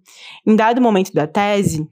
[0.47, 1.89] Em dado momento da tese,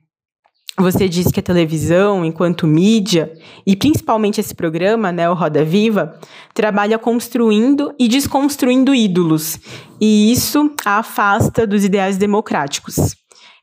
[0.77, 3.33] você disse que a televisão, enquanto mídia,
[3.67, 6.21] e principalmente esse programa, né, o Roda Viva,
[6.53, 9.59] trabalha construindo e desconstruindo ídolos,
[9.99, 13.17] e isso a afasta dos ideais democráticos.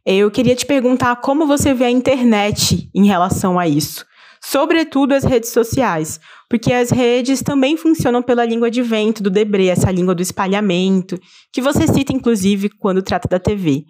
[0.04, 4.04] Eu queria te perguntar como você vê a internet em relação a isso
[4.44, 6.20] sobretudo as redes sociais,
[6.50, 11.18] porque as redes também funcionam pela língua de vento do Debré, essa língua do espalhamento,
[11.52, 13.86] que você cita inclusive quando trata da TV.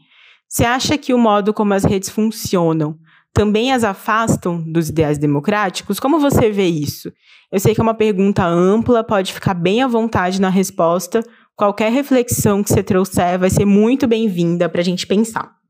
[0.48, 2.96] Você acha que o modo como as redes funcionam
[3.34, 6.00] também as afastam dos ideais democráticos?
[6.00, 7.12] Como você vê isso?
[7.52, 11.24] Eu sei que é uma pergunta ampla, pode ficar bem à vontade na resposta.
[11.56, 15.63] Qualquer reflexão que você trouxer vai ser muito bem-vinda para a gente pensar.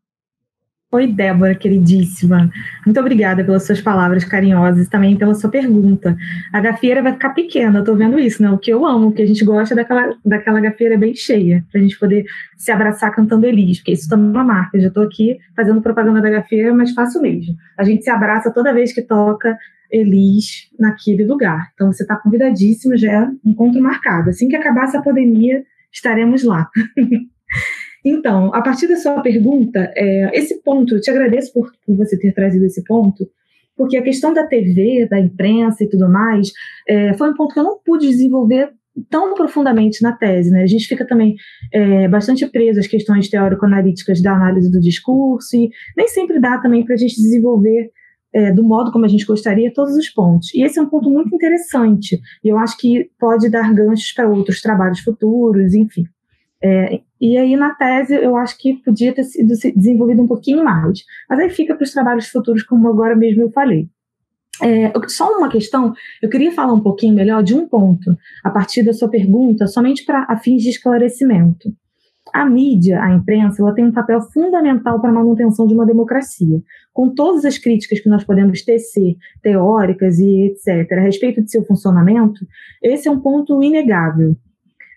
[0.93, 2.51] Oi, Débora, queridíssima.
[2.85, 6.15] Muito obrigada pelas suas palavras carinhosas e também pela sua pergunta.
[6.53, 8.51] A gafieira vai ficar pequena, eu tô vendo isso, né?
[8.51, 11.81] O que eu amo, o que a gente gosta daquela, daquela gafieira bem cheia, para
[11.81, 12.25] a gente poder
[12.55, 14.77] se abraçar cantando Elis, porque isso também é uma marca.
[14.77, 17.55] Eu já estou aqui fazendo propaganda da gafieira, mas faço mesmo.
[17.75, 19.57] A gente se abraça toda vez que toca
[19.91, 21.71] Elis naquele lugar.
[21.73, 24.29] Então você está convidadíssimo, já é um encontro marcado.
[24.29, 26.69] Assim que acabar essa pandemia, estaremos lá.
[28.05, 32.17] Então, a partir da sua pergunta, é, esse ponto, eu te agradeço por, por, você
[32.17, 33.25] ter trazido esse ponto,
[33.77, 36.51] porque a questão da TV, da imprensa e tudo mais,
[36.87, 38.71] é, foi um ponto que eu não pude desenvolver
[39.09, 40.51] tão profundamente na tese.
[40.51, 40.63] Né?
[40.63, 41.35] A gente fica também
[41.71, 46.83] é, bastante preso às questões teórico-analíticas da análise do discurso e nem sempre dá também
[46.85, 47.89] para a gente desenvolver
[48.33, 50.53] é, do modo como a gente gostaria todos os pontos.
[50.53, 54.27] E esse é um ponto muito interessante, e eu acho que pode dar ganchos para
[54.27, 56.05] outros trabalhos futuros, enfim.
[56.63, 61.03] É, e aí, na tese, eu acho que podia ter sido desenvolvido um pouquinho mais.
[61.29, 63.89] Mas aí fica para os trabalhos futuros, como agora mesmo eu falei.
[64.61, 68.83] É, só uma questão, eu queria falar um pouquinho melhor de um ponto, a partir
[68.83, 71.73] da sua pergunta, somente para fins de esclarecimento.
[72.33, 76.61] A mídia, a imprensa, ela tem um papel fundamental para a manutenção de uma democracia.
[76.93, 81.65] Com todas as críticas que nós podemos tecer, teóricas e etc., a respeito de seu
[81.65, 82.45] funcionamento,
[82.81, 84.37] esse é um ponto inegável.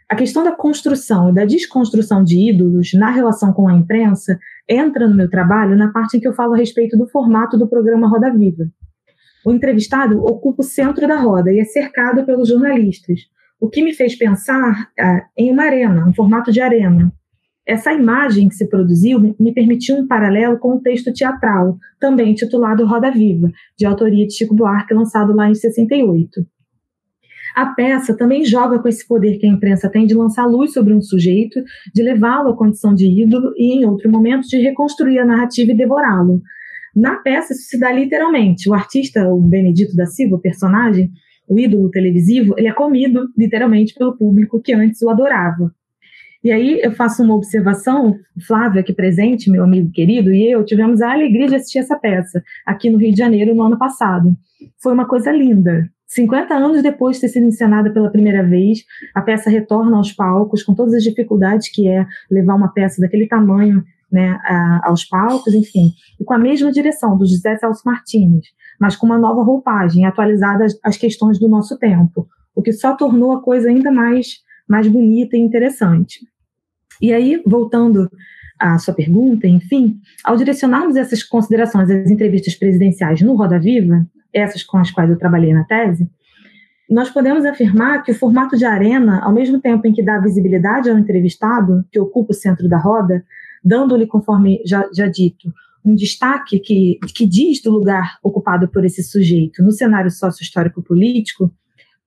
[0.09, 4.39] A questão da construção e da desconstrução de ídolos na relação com a imprensa
[4.69, 7.69] entra no meu trabalho na parte em que eu falo a respeito do formato do
[7.69, 8.71] programa Roda Viva.
[9.45, 13.21] O entrevistado ocupa o centro da roda e é cercado pelos jornalistas,
[13.61, 17.13] o que me fez pensar ah, em uma arena, um formato de arena.
[17.67, 22.33] Essa imagem que se produziu me permitiu um paralelo com o um texto teatral, também
[22.33, 26.47] titulado Roda Viva, de autoria de Chico Buarque, lançado lá em 68.
[27.55, 30.93] A peça também joga com esse poder que a imprensa tem de lançar luz sobre
[30.93, 31.63] um sujeito,
[31.95, 35.77] de levá-lo à condição de ídolo e, em outro momento, de reconstruir a narrativa e
[35.77, 36.43] devorá-lo.
[36.95, 38.69] Na peça, isso se dá literalmente.
[38.69, 41.11] O artista, o Benedito da Silva, o personagem,
[41.49, 45.71] o ídolo televisivo, ele é comido literalmente pelo público que antes o adorava.
[46.43, 48.17] E aí eu faço uma observação,
[48.47, 52.43] Flávia aqui presente, meu amigo querido, e eu tivemos a alegria de assistir essa peça
[52.65, 54.35] aqui no Rio de Janeiro no ano passado.
[54.81, 55.91] Foi uma coisa linda.
[56.07, 58.85] 50 anos depois de ter sido encenada pela primeira vez,
[59.15, 63.27] a peça retorna aos palcos com todas as dificuldades que é levar uma peça daquele
[63.27, 68.47] tamanho né, a, aos palcos, enfim, e com a mesma direção do José Celso Martins,
[68.81, 72.95] mas com uma nova roupagem, atualizada às, às questões do nosso tempo, o que só
[72.95, 74.39] tornou a coisa ainda mais,
[74.69, 76.21] mais bonita e interessante.
[77.01, 78.09] E aí, voltando
[78.59, 84.63] à sua pergunta, enfim, ao direcionarmos essas considerações às entrevistas presidenciais no Roda Viva, essas
[84.63, 86.09] com as quais eu trabalhei na tese,
[86.89, 90.89] nós podemos afirmar que o formato de arena, ao mesmo tempo em que dá visibilidade
[90.89, 93.25] ao entrevistado, que ocupa o centro da roda,
[93.65, 95.53] dando-lhe, conforme já, já dito,
[95.85, 101.53] um destaque que, que diz do lugar ocupado por esse sujeito no cenário sócio-histórico-político,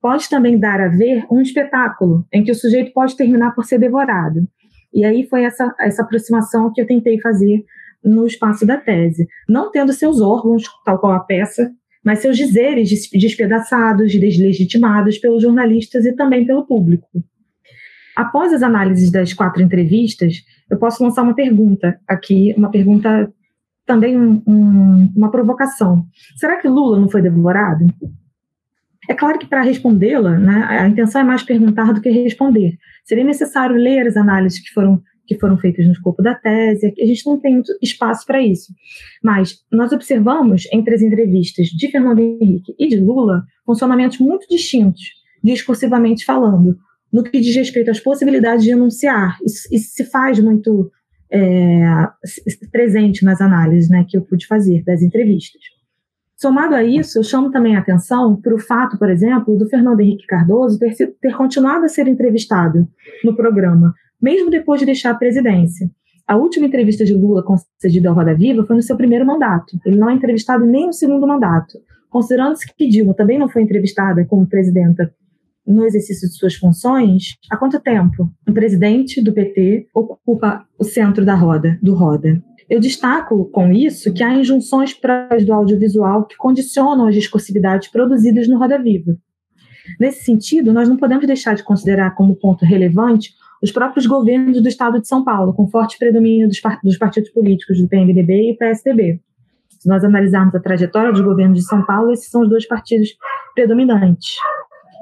[0.00, 3.78] pode também dar a ver um espetáculo em que o sujeito pode terminar por ser
[3.78, 4.46] devorado.
[4.92, 7.64] E aí foi essa, essa aproximação que eu tentei fazer
[8.02, 9.26] no espaço da tese.
[9.48, 11.70] Não tendo seus órgãos, tal qual a peça,
[12.04, 17.08] mas seus dizeres despedaçados, deslegitimados pelos jornalistas e também pelo público.
[18.16, 23.32] Após as análises das quatro entrevistas, eu posso lançar uma pergunta aqui, uma pergunta
[23.86, 26.04] também um, um, uma provocação.
[26.36, 27.86] Será que Lula não foi devorado?
[29.08, 32.74] É claro que para respondê-la, né, a intenção é mais perguntar do que responder.
[33.04, 37.06] Seria necessário ler as análises que foram que foram feitas no escopo da tese, a
[37.06, 38.74] gente não tem muito espaço para isso.
[39.22, 45.02] Mas nós observamos entre as entrevistas de Fernando Henrique e de Lula funcionamentos muito distintos,
[45.40, 46.76] discursivamente falando,
[47.12, 49.38] no que diz respeito às possibilidades de enunciar.
[49.46, 50.90] Isso, isso se faz muito
[51.30, 51.84] é,
[52.72, 55.62] presente nas análises né, que eu pude fazer das entrevistas.
[56.36, 60.00] Somado a isso, eu chamo também a atenção para o fato, por exemplo, do Fernando
[60.00, 62.88] Henrique Cardoso ter, ter continuado a ser entrevistado
[63.22, 65.90] no programa, mesmo depois de deixar a presidência.
[66.26, 69.78] A última entrevista de Lula concedida ao Roda Viva foi no seu primeiro mandato.
[69.84, 71.78] Ele não é entrevistado nem no segundo mandato.
[72.08, 75.12] Considerando-se que Dilma também não foi entrevistada como presidenta
[75.66, 81.24] no exercício de suas funções, há quanto tempo um presidente do PT ocupa o centro
[81.24, 82.42] da roda, do Roda?
[82.68, 88.46] Eu destaco com isso que há injunções próprias do audiovisual que condicionam as discursividades produzidas
[88.46, 89.16] no Roda Viva.
[89.98, 93.32] Nesse sentido, nós não podemos deixar de considerar como ponto relevante
[93.62, 97.80] os próprios governos do Estado de São Paulo, com forte predomínio dos, dos partidos políticos
[97.80, 99.20] do PMDB e PSDB.
[99.78, 103.16] Se nós analisarmos a trajetória dos governos de São Paulo, esses são os dois partidos
[103.54, 104.36] predominantes.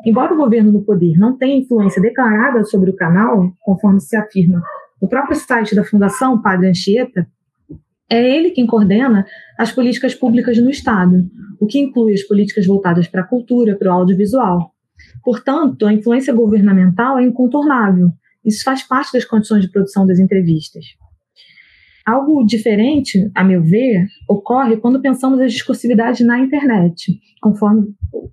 [0.06, 4.62] Embora o governo no poder não tenha influência declarada sobre o canal, conforme se afirma
[5.00, 7.26] no próprio site da Fundação Padre Anchieta,
[8.10, 9.26] é ele quem coordena
[9.58, 11.28] as políticas públicas no Estado,
[11.60, 14.72] o que inclui as políticas voltadas para a cultura, para o audiovisual.
[15.22, 18.10] Portanto, a influência governamental é incontornável.
[18.48, 20.84] Isso faz parte das condições de produção das entrevistas.
[22.06, 27.88] Algo diferente, a meu ver, ocorre quando pensamos as discursividades na internet, conforme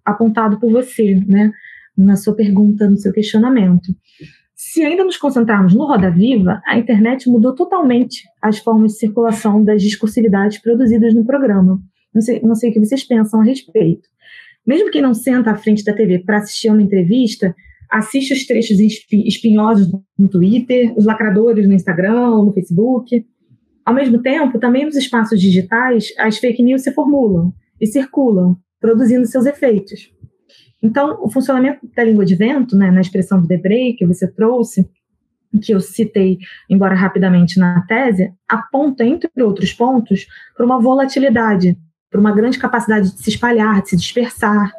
[0.05, 1.51] apontado por você, né,
[1.97, 3.93] na sua pergunta, no seu questionamento.
[4.55, 9.61] Se ainda nos concentrarmos no Roda Viva, a internet mudou totalmente as formas de circulação
[9.61, 11.81] das discursividades produzidas no programa.
[12.13, 14.07] Não sei, não sei o que vocês pensam a respeito.
[14.65, 17.53] Mesmo quem não senta à frente da TV para assistir a uma entrevista,
[17.91, 23.25] assiste os trechos espinhosos no Twitter, os lacradores no Instagram, no Facebook.
[23.85, 29.25] Ao mesmo tempo, também nos espaços digitais, as fake news se formulam e circulam, produzindo
[29.25, 30.11] seus efeitos.
[30.81, 34.87] Então, o funcionamento da língua de vento, né, na expressão de Debré, que você trouxe,
[35.61, 36.37] que eu citei,
[36.69, 41.77] embora rapidamente na tese, aponta, entre outros pontos, para uma volatilidade,
[42.09, 44.71] para uma grande capacidade de se espalhar, de se dispersar.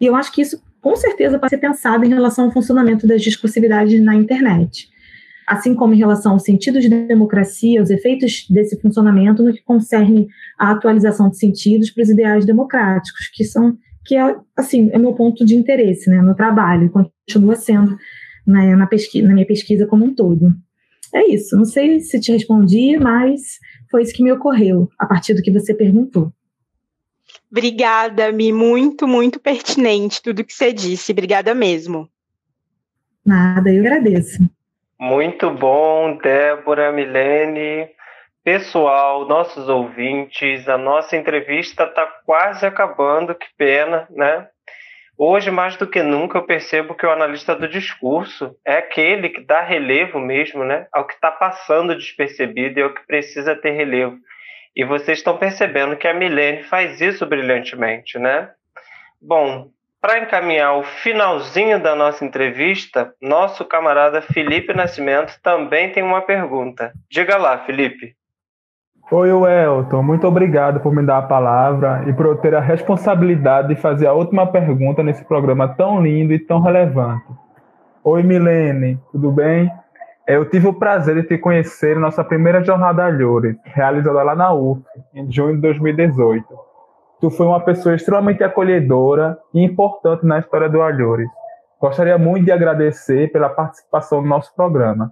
[0.00, 3.22] E eu acho que isso, com certeza, pode ser pensado em relação ao funcionamento das
[3.22, 4.88] discursividades na internet.
[5.46, 10.26] Assim como em relação ao sentido de democracia, os efeitos desse funcionamento no que concerne
[10.58, 15.12] à atualização de sentidos para os ideais democráticos, que são que é, assim, é meu
[15.12, 17.96] ponto de interesse, né, no trabalho, continua sendo
[18.44, 20.52] né, na, pesquisa, na minha pesquisa como um todo.
[21.14, 25.34] É isso, não sei se te respondi, mas foi isso que me ocorreu a partir
[25.34, 26.32] do que você perguntou.
[27.50, 32.08] Obrigada, Mi, muito, muito pertinente tudo que você disse, obrigada mesmo.
[33.24, 34.38] Nada, eu agradeço.
[34.98, 37.88] Muito bom, Débora, Milene.
[38.44, 44.48] Pessoal, nossos ouvintes, a nossa entrevista está quase acabando, que pena, né?
[45.16, 49.40] Hoje, mais do que nunca, eu percebo que o analista do discurso é aquele que
[49.40, 50.86] dá relevo mesmo, né?
[50.92, 54.16] Ao que está passando despercebido e ao que precisa ter relevo.
[54.74, 58.50] E vocês estão percebendo que a Milene faz isso brilhantemente, né?
[59.20, 59.68] Bom,
[60.00, 66.92] para encaminhar o finalzinho da nossa entrevista, nosso camarada Felipe Nascimento também tem uma pergunta.
[67.10, 68.16] Diga lá, Felipe.
[69.10, 73.76] Oi, Welton, muito obrigado por me dar a palavra e por ter a responsabilidade de
[73.76, 77.26] fazer a última pergunta nesse programa tão lindo e tão relevante.
[78.02, 79.70] Oi, Milene, tudo bem?
[80.26, 84.54] Eu tive o prazer de te conhecer em nossa primeira jornada Alhures, realizada lá na
[84.54, 84.80] UF,
[85.12, 86.46] em junho de 2018.
[87.20, 91.28] Tu foi uma pessoa extremamente acolhedora e importante na história do Alhures.
[91.80, 95.10] Gostaria muito de agradecer pela participação no nosso programa.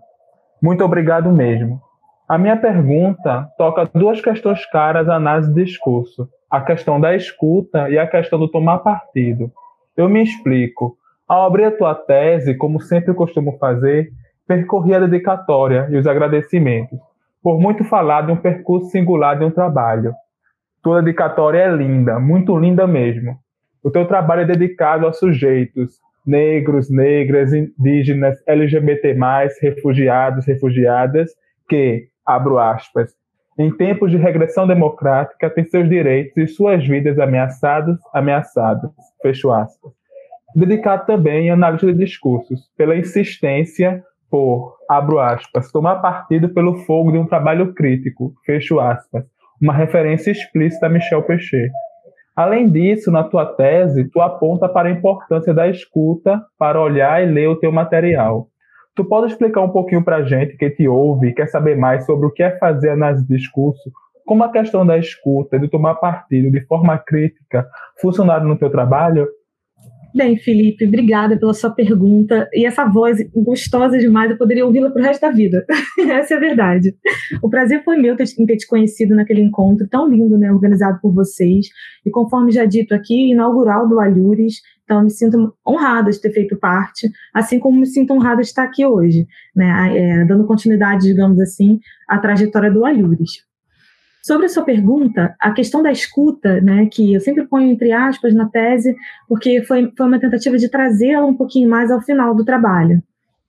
[0.63, 1.83] Muito obrigado mesmo.
[2.29, 7.91] A minha pergunta toca duas questões caras à análise de discurso: a questão da escuta
[7.91, 9.51] e a questão do tomar partido.
[9.97, 10.97] Eu me explico.
[11.27, 14.11] Ao abrir a tua tese, como sempre costumo fazer,
[14.51, 16.98] percorri a dedicatória e os agradecimentos,
[17.40, 20.12] por muito falar de um percurso singular de um trabalho.
[20.82, 23.38] Tua dedicatória é linda, muito linda mesmo.
[23.80, 29.16] O teu trabalho é dedicado a sujeitos negros, negras, indígenas, LGBT+,
[29.62, 31.30] refugiados, refugiadas,
[31.68, 33.12] que, abro aspas,
[33.57, 38.90] em tempos de regressão democrática, tem seus direitos e suas vidas ameaçados, ameaçados,
[39.22, 39.92] fecho aspas.
[40.57, 47.12] Dedicado também à análise de discursos, pela insistência por, abro aspas, tomar partido pelo fogo
[47.12, 49.24] de um trabalho crítico, fecho aspas,
[49.61, 51.70] uma referência explícita a Michel Pechet.
[52.35, 57.26] Além disso, na tua tese, tu aponta para a importância da escuta para olhar e
[57.26, 58.49] ler o teu material.
[58.95, 62.07] Tu pode explicar um pouquinho para a gente que te ouve e quer saber mais
[62.07, 63.91] sobre o que é fazer análise de discurso,
[64.31, 67.66] como a questão da escuta, de tomar partido de forma crítica,
[68.01, 69.28] funcionaram no teu trabalho?
[70.13, 72.49] Bem, Felipe, obrigada pela sua pergunta.
[72.53, 75.65] E essa voz gostosa demais, eu poderia ouvi-la para o resto da vida.
[76.11, 76.95] essa é a verdade.
[77.43, 81.15] O prazer foi meu ter, ter te conhecido naquele encontro tão lindo, né, organizado por
[81.15, 81.67] vocês.
[82.05, 84.61] E conforme já dito aqui, inaugural do Alhures.
[84.85, 88.65] Então, me sinto honrada de ter feito parte, assim como me sinto honrada de estar
[88.65, 93.49] aqui hoje, né, é, dando continuidade, digamos assim, à trajetória do Alhures.
[94.23, 98.35] Sobre a sua pergunta, a questão da escuta, né, que eu sempre ponho entre aspas
[98.35, 98.95] na tese,
[99.27, 103.03] porque foi, foi uma tentativa de trazê-la um pouquinho mais ao final do trabalho.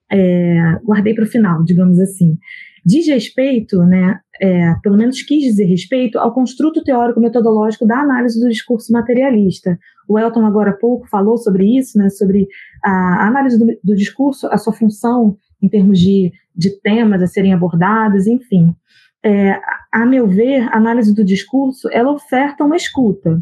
[0.10, 2.38] É, guardei para o final, digamos assim.
[2.86, 8.50] diz respeito, né, é, pelo menos quis dizer respeito, ao construto teórico-metodológico da análise do
[8.50, 9.78] discurso materialista.
[10.08, 12.48] O Elton, agora há pouco, falou sobre isso, né, sobre
[12.84, 17.54] a análise do, do discurso, a sua função em termos de, de temas a serem
[17.54, 18.76] abordados, enfim.
[19.24, 19.60] É,
[19.92, 23.42] a meu ver, a análise do discurso, ela oferta uma escuta.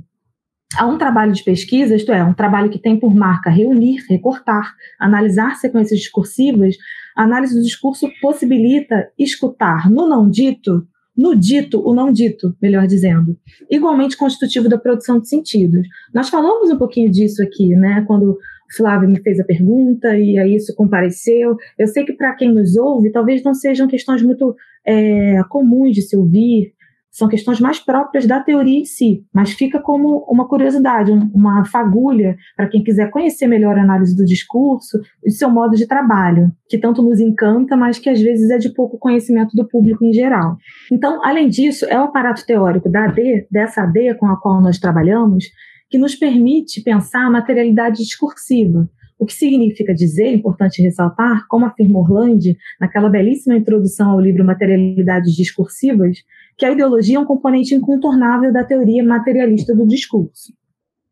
[0.75, 4.75] Há um trabalho de pesquisa, isto é, um trabalho que tem por marca reunir, recortar,
[4.99, 6.75] analisar sequências discursivas,
[7.15, 12.87] a análise do discurso possibilita escutar no não dito, no dito, o não dito, melhor
[12.87, 13.35] dizendo,
[13.69, 15.87] igualmente constitutivo da produção de sentidos.
[16.13, 18.37] Nós falamos um pouquinho disso aqui, né, quando
[18.75, 21.57] Flávio me fez a pergunta e aí isso compareceu.
[21.77, 24.55] Eu sei que para quem nos ouve, talvez não sejam questões muito
[24.85, 26.73] é, comuns de se ouvir,
[27.11, 32.37] são questões mais próprias da teoria em si, mas fica como uma curiosidade, uma fagulha
[32.55, 36.77] para quem quiser conhecer melhor a análise do discurso e seu modo de trabalho, que
[36.77, 40.55] tanto nos encanta, mas que às vezes é de pouco conhecimento do público em geral.
[40.91, 44.77] Então, além disso, é o aparato teórico da AD, dessa AD com a qual nós
[44.77, 45.45] trabalhamos,
[45.89, 48.87] que nos permite pensar a materialidade discursiva,
[49.19, 55.35] o que significa dizer, importante ressaltar, como afirma Orlandi naquela belíssima introdução ao livro Materialidades
[55.35, 56.23] Discursivas,
[56.57, 60.53] que a ideologia é um componente incontornável da teoria materialista do discurso.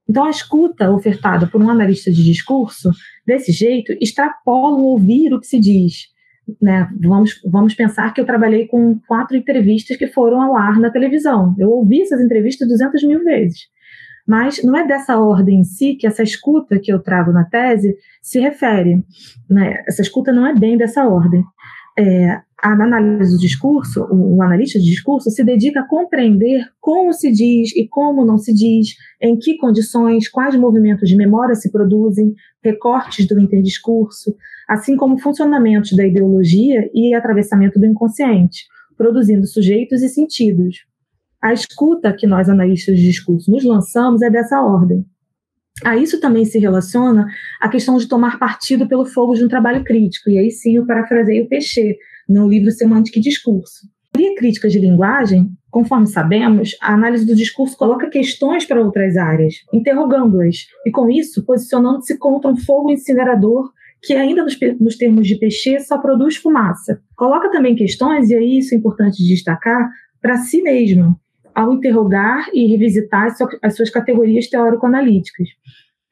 [0.10, 2.92] Então, a escuta ofertada por um analista de discurso,
[3.26, 6.06] desse jeito, extrapola o ouvir o que se diz.
[6.62, 6.90] Né?
[7.02, 11.54] Vamos, vamos pensar que eu trabalhei com quatro entrevistas que foram ao ar na televisão.
[11.60, 13.68] Eu ouvi essas entrevistas 200 mil vezes.
[14.28, 17.96] Mas não é dessa ordem em si que essa escuta que eu trago na tese
[18.22, 19.04] se refere.
[19.50, 19.82] Né?
[19.88, 21.44] Essa escuta não é bem dessa ordem.
[21.98, 27.14] É, a análise do discurso, o, o, analista de discurso se dedica a compreender como
[27.14, 31.72] se diz e como não se diz, em que condições, quais movimentos de memória se
[31.72, 34.36] produzem, recortes do interdiscurso,
[34.68, 38.66] assim como funcionamentos da ideologia e atravessamento do inconsciente,
[38.98, 40.86] produzindo sujeitos e sentidos.
[41.42, 45.06] A escuta que nós, analistas de discurso, nos lançamos é dessa ordem.
[45.86, 47.28] A isso também se relaciona
[47.62, 50.86] a questão de tomar partido pelo fogo de um trabalho crítico, e aí sim eu
[50.86, 53.88] parafraseio o Peixe no livro Semântica e Discurso.
[54.14, 59.16] A teoria crítica de linguagem, conforme sabemos, a análise do discurso coloca questões para outras
[59.16, 63.72] áreas, interrogando-as, e com isso posicionando-se contra um fogo incinerador
[64.02, 67.00] que ainda nos, nos termos de Peixe só produz fumaça.
[67.16, 71.20] Coloca também questões, e aí isso é importante destacar, para si mesmo,
[71.58, 73.34] ao interrogar e revisitar
[73.64, 75.50] as suas categorias teórico-analíticas.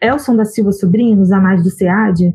[0.02, 2.34] Elson da Silva Sobrinho, nos Anais do SEAD,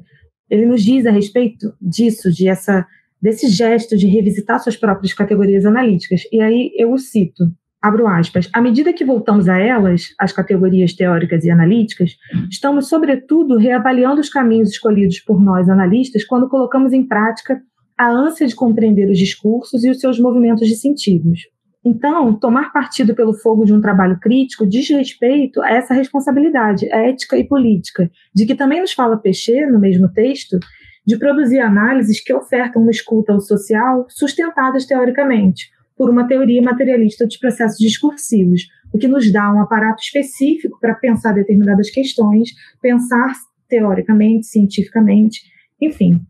[0.49, 2.87] ele nos diz a respeito disso, de essa,
[3.21, 6.23] desse gesto de revisitar suas próprias categorias analíticas.
[6.31, 7.43] E aí eu o cito,
[7.83, 12.13] abro aspas, à medida que voltamos a elas, as categorias teóricas e analíticas,
[12.49, 17.61] estamos, sobretudo, reavaliando os caminhos escolhidos por nós, analistas, quando colocamos em prática
[17.99, 21.41] a ânsia de compreender os discursos e os seus movimentos de sentidos.
[21.85, 27.39] Então, tomar partido pelo fogo de um trabalho crítico diz respeito a essa responsabilidade ética
[27.39, 30.59] e política, de que também nos fala Peixe, no mesmo texto,
[31.07, 37.27] de produzir análises que ofertam uma escuta ao social sustentadas teoricamente, por uma teoria materialista
[37.27, 38.63] dos processos discursivos,
[38.93, 42.51] o que nos dá um aparato específico para pensar determinadas questões,
[42.83, 43.33] pensar
[43.69, 45.41] teoricamente, cientificamente,
[45.81, 46.21] enfim.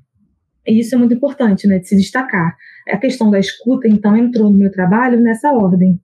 [0.66, 2.56] E isso é muito importante, né, de se destacar
[2.88, 5.98] a questão da escuta, então, entrou no meu trabalho nessa ordem.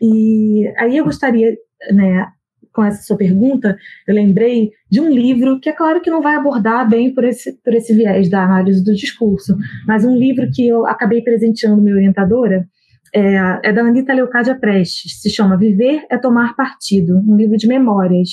[0.00, 1.56] E aí eu gostaria,
[1.92, 2.26] né,
[2.72, 3.76] com essa sua pergunta,
[4.06, 7.52] eu lembrei de um livro que é claro que não vai abordar bem por esse,
[7.62, 11.96] por esse viés da análise do discurso, mas um livro que eu acabei presenteando minha
[11.96, 12.68] orientadora,
[13.14, 17.66] é, é da Anitta Leocádia Prestes, se chama Viver é Tomar Partido, um livro de
[17.66, 18.28] memórias.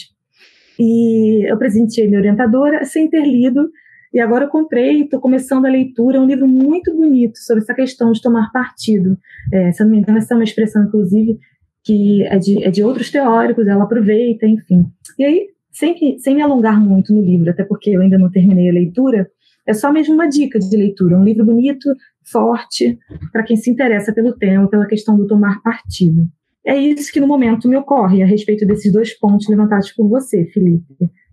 [0.78, 3.70] E eu presenteei minha orientadora sem ter lido,
[4.16, 7.74] e agora eu comprei, estou começando a leitura, é um livro muito bonito sobre essa
[7.74, 9.18] questão de tomar partido.
[9.52, 11.38] É, se eu não me engano, essa é uma expressão, inclusive,
[11.84, 14.86] que é de, é de outros teóricos, ela aproveita, enfim.
[15.20, 18.70] E aí, sem, sem me alongar muito no livro, até porque eu ainda não terminei
[18.70, 19.30] a leitura,
[19.68, 21.94] é só mesmo uma dica de leitura, um livro bonito,
[22.24, 22.98] forte,
[23.34, 26.26] para quem se interessa pelo tema, pela questão do tomar partido.
[26.66, 30.46] É isso que no momento me ocorre a respeito desses dois pontos levantados por você,
[30.54, 30.86] Felipe.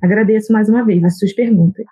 [0.03, 1.87] Agradeço mais uma vez as suas perguntas.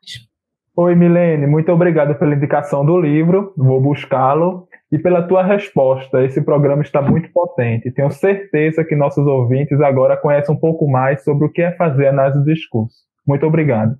[0.77, 6.25] Oi, Milene, muito obrigado pela indicação do livro, vou buscá-lo, e pela tua resposta.
[6.25, 7.91] Esse programa está muito potente.
[7.93, 12.09] Tenho certeza que nossos ouvintes agora conhecem um pouco mais sobre o que é fazer
[12.09, 12.97] análise do discurso.
[13.27, 13.97] Muito obrigado.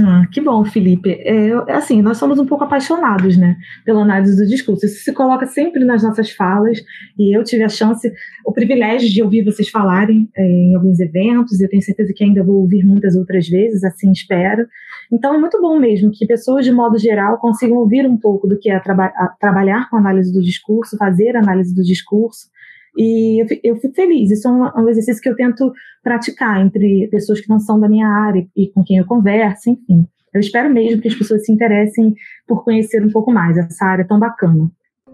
[0.00, 1.10] Ah, que bom, Felipe.
[1.10, 4.86] É, é, assim, nós somos um pouco apaixonados, né, pela análise do discurso.
[4.86, 6.78] Isso se coloca sempre nas nossas falas
[7.18, 8.10] e eu tive a chance,
[8.46, 11.60] o privilégio de ouvir vocês falarem é, em alguns eventos.
[11.60, 14.66] E eu tenho certeza que ainda vou ouvir muitas outras vezes, assim espero.
[15.10, 18.58] Então é muito bom mesmo que pessoas de modo geral consigam ouvir um pouco do
[18.58, 22.52] que é traba trabalhar com análise do discurso, fazer análise do discurso
[22.96, 24.30] e eu, eu fico feliz.
[24.30, 25.72] Isso é um, um, exercício que eu tento
[26.02, 30.06] praticar entre pessoas que não são da minha área e com quem eu converso, enfim.
[30.32, 32.14] Eu espero mesmo que as pessoas se interessem
[32.46, 34.70] por conhecer um pouco mais essa área tão bacana.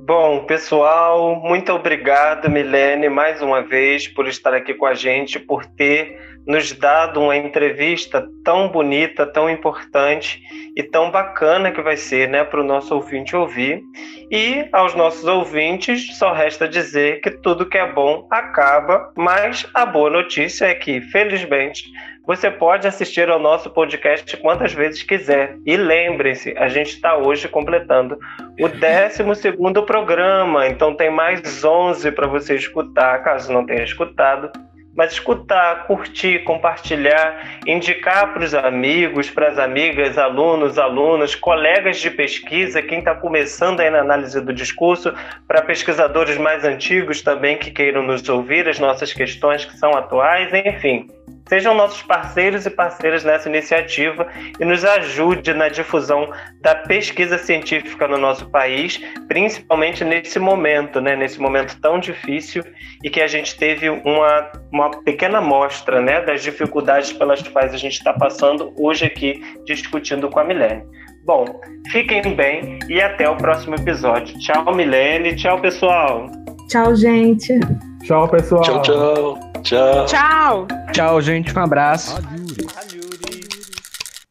[0.08, 5.66] Bom, pessoal, muito obrigado, Milene, mais uma vez, por estar aqui com a gente, por
[5.66, 10.40] ter nos dado uma entrevista tão bonita, tão importante
[10.74, 13.82] e tão bacana que vai ser né, para o nosso ouvinte ouvir.
[14.30, 19.84] E aos nossos ouvintes, só resta dizer que tudo que é bom acaba, mas a
[19.84, 21.84] boa notícia é que, felizmente,
[22.28, 25.56] você pode assistir ao nosso podcast quantas vezes quiser.
[25.64, 28.18] E lembre-se, a gente está hoje completando
[28.60, 34.52] o 12 programa, então tem mais 11 para você escutar, caso não tenha escutado
[34.94, 42.10] mas escutar, curtir, compartilhar, indicar para os amigos, para as amigas, alunos, alunas, colegas de
[42.10, 45.14] pesquisa, quem está começando aí na análise do discurso,
[45.46, 50.52] para pesquisadores mais antigos também que queiram nos ouvir as nossas questões que são atuais,
[50.52, 51.06] enfim.
[51.48, 54.26] Sejam nossos parceiros e parceiras nessa iniciativa
[54.60, 56.30] e nos ajude na difusão
[56.60, 62.62] da pesquisa científica no nosso país, principalmente nesse momento, né, nesse momento tão difícil
[63.02, 67.78] e que a gente teve uma, uma pequena amostra né, das dificuldades pelas quais a
[67.78, 70.82] gente está passando hoje aqui discutindo com a Milene.
[71.24, 71.44] Bom,
[71.90, 74.38] fiquem bem e até o próximo episódio.
[74.38, 75.36] Tchau, Milene.
[75.36, 76.26] Tchau, pessoal.
[76.68, 77.58] Tchau, gente.
[78.04, 78.62] Tchau, pessoal.
[78.62, 79.38] Tchau, tchau.
[79.62, 80.06] Tchau.
[80.06, 80.66] Tchau.
[80.92, 81.56] Tchau, gente.
[81.56, 82.14] Um abraço.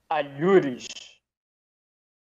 [0.09, 1.06] Alhures.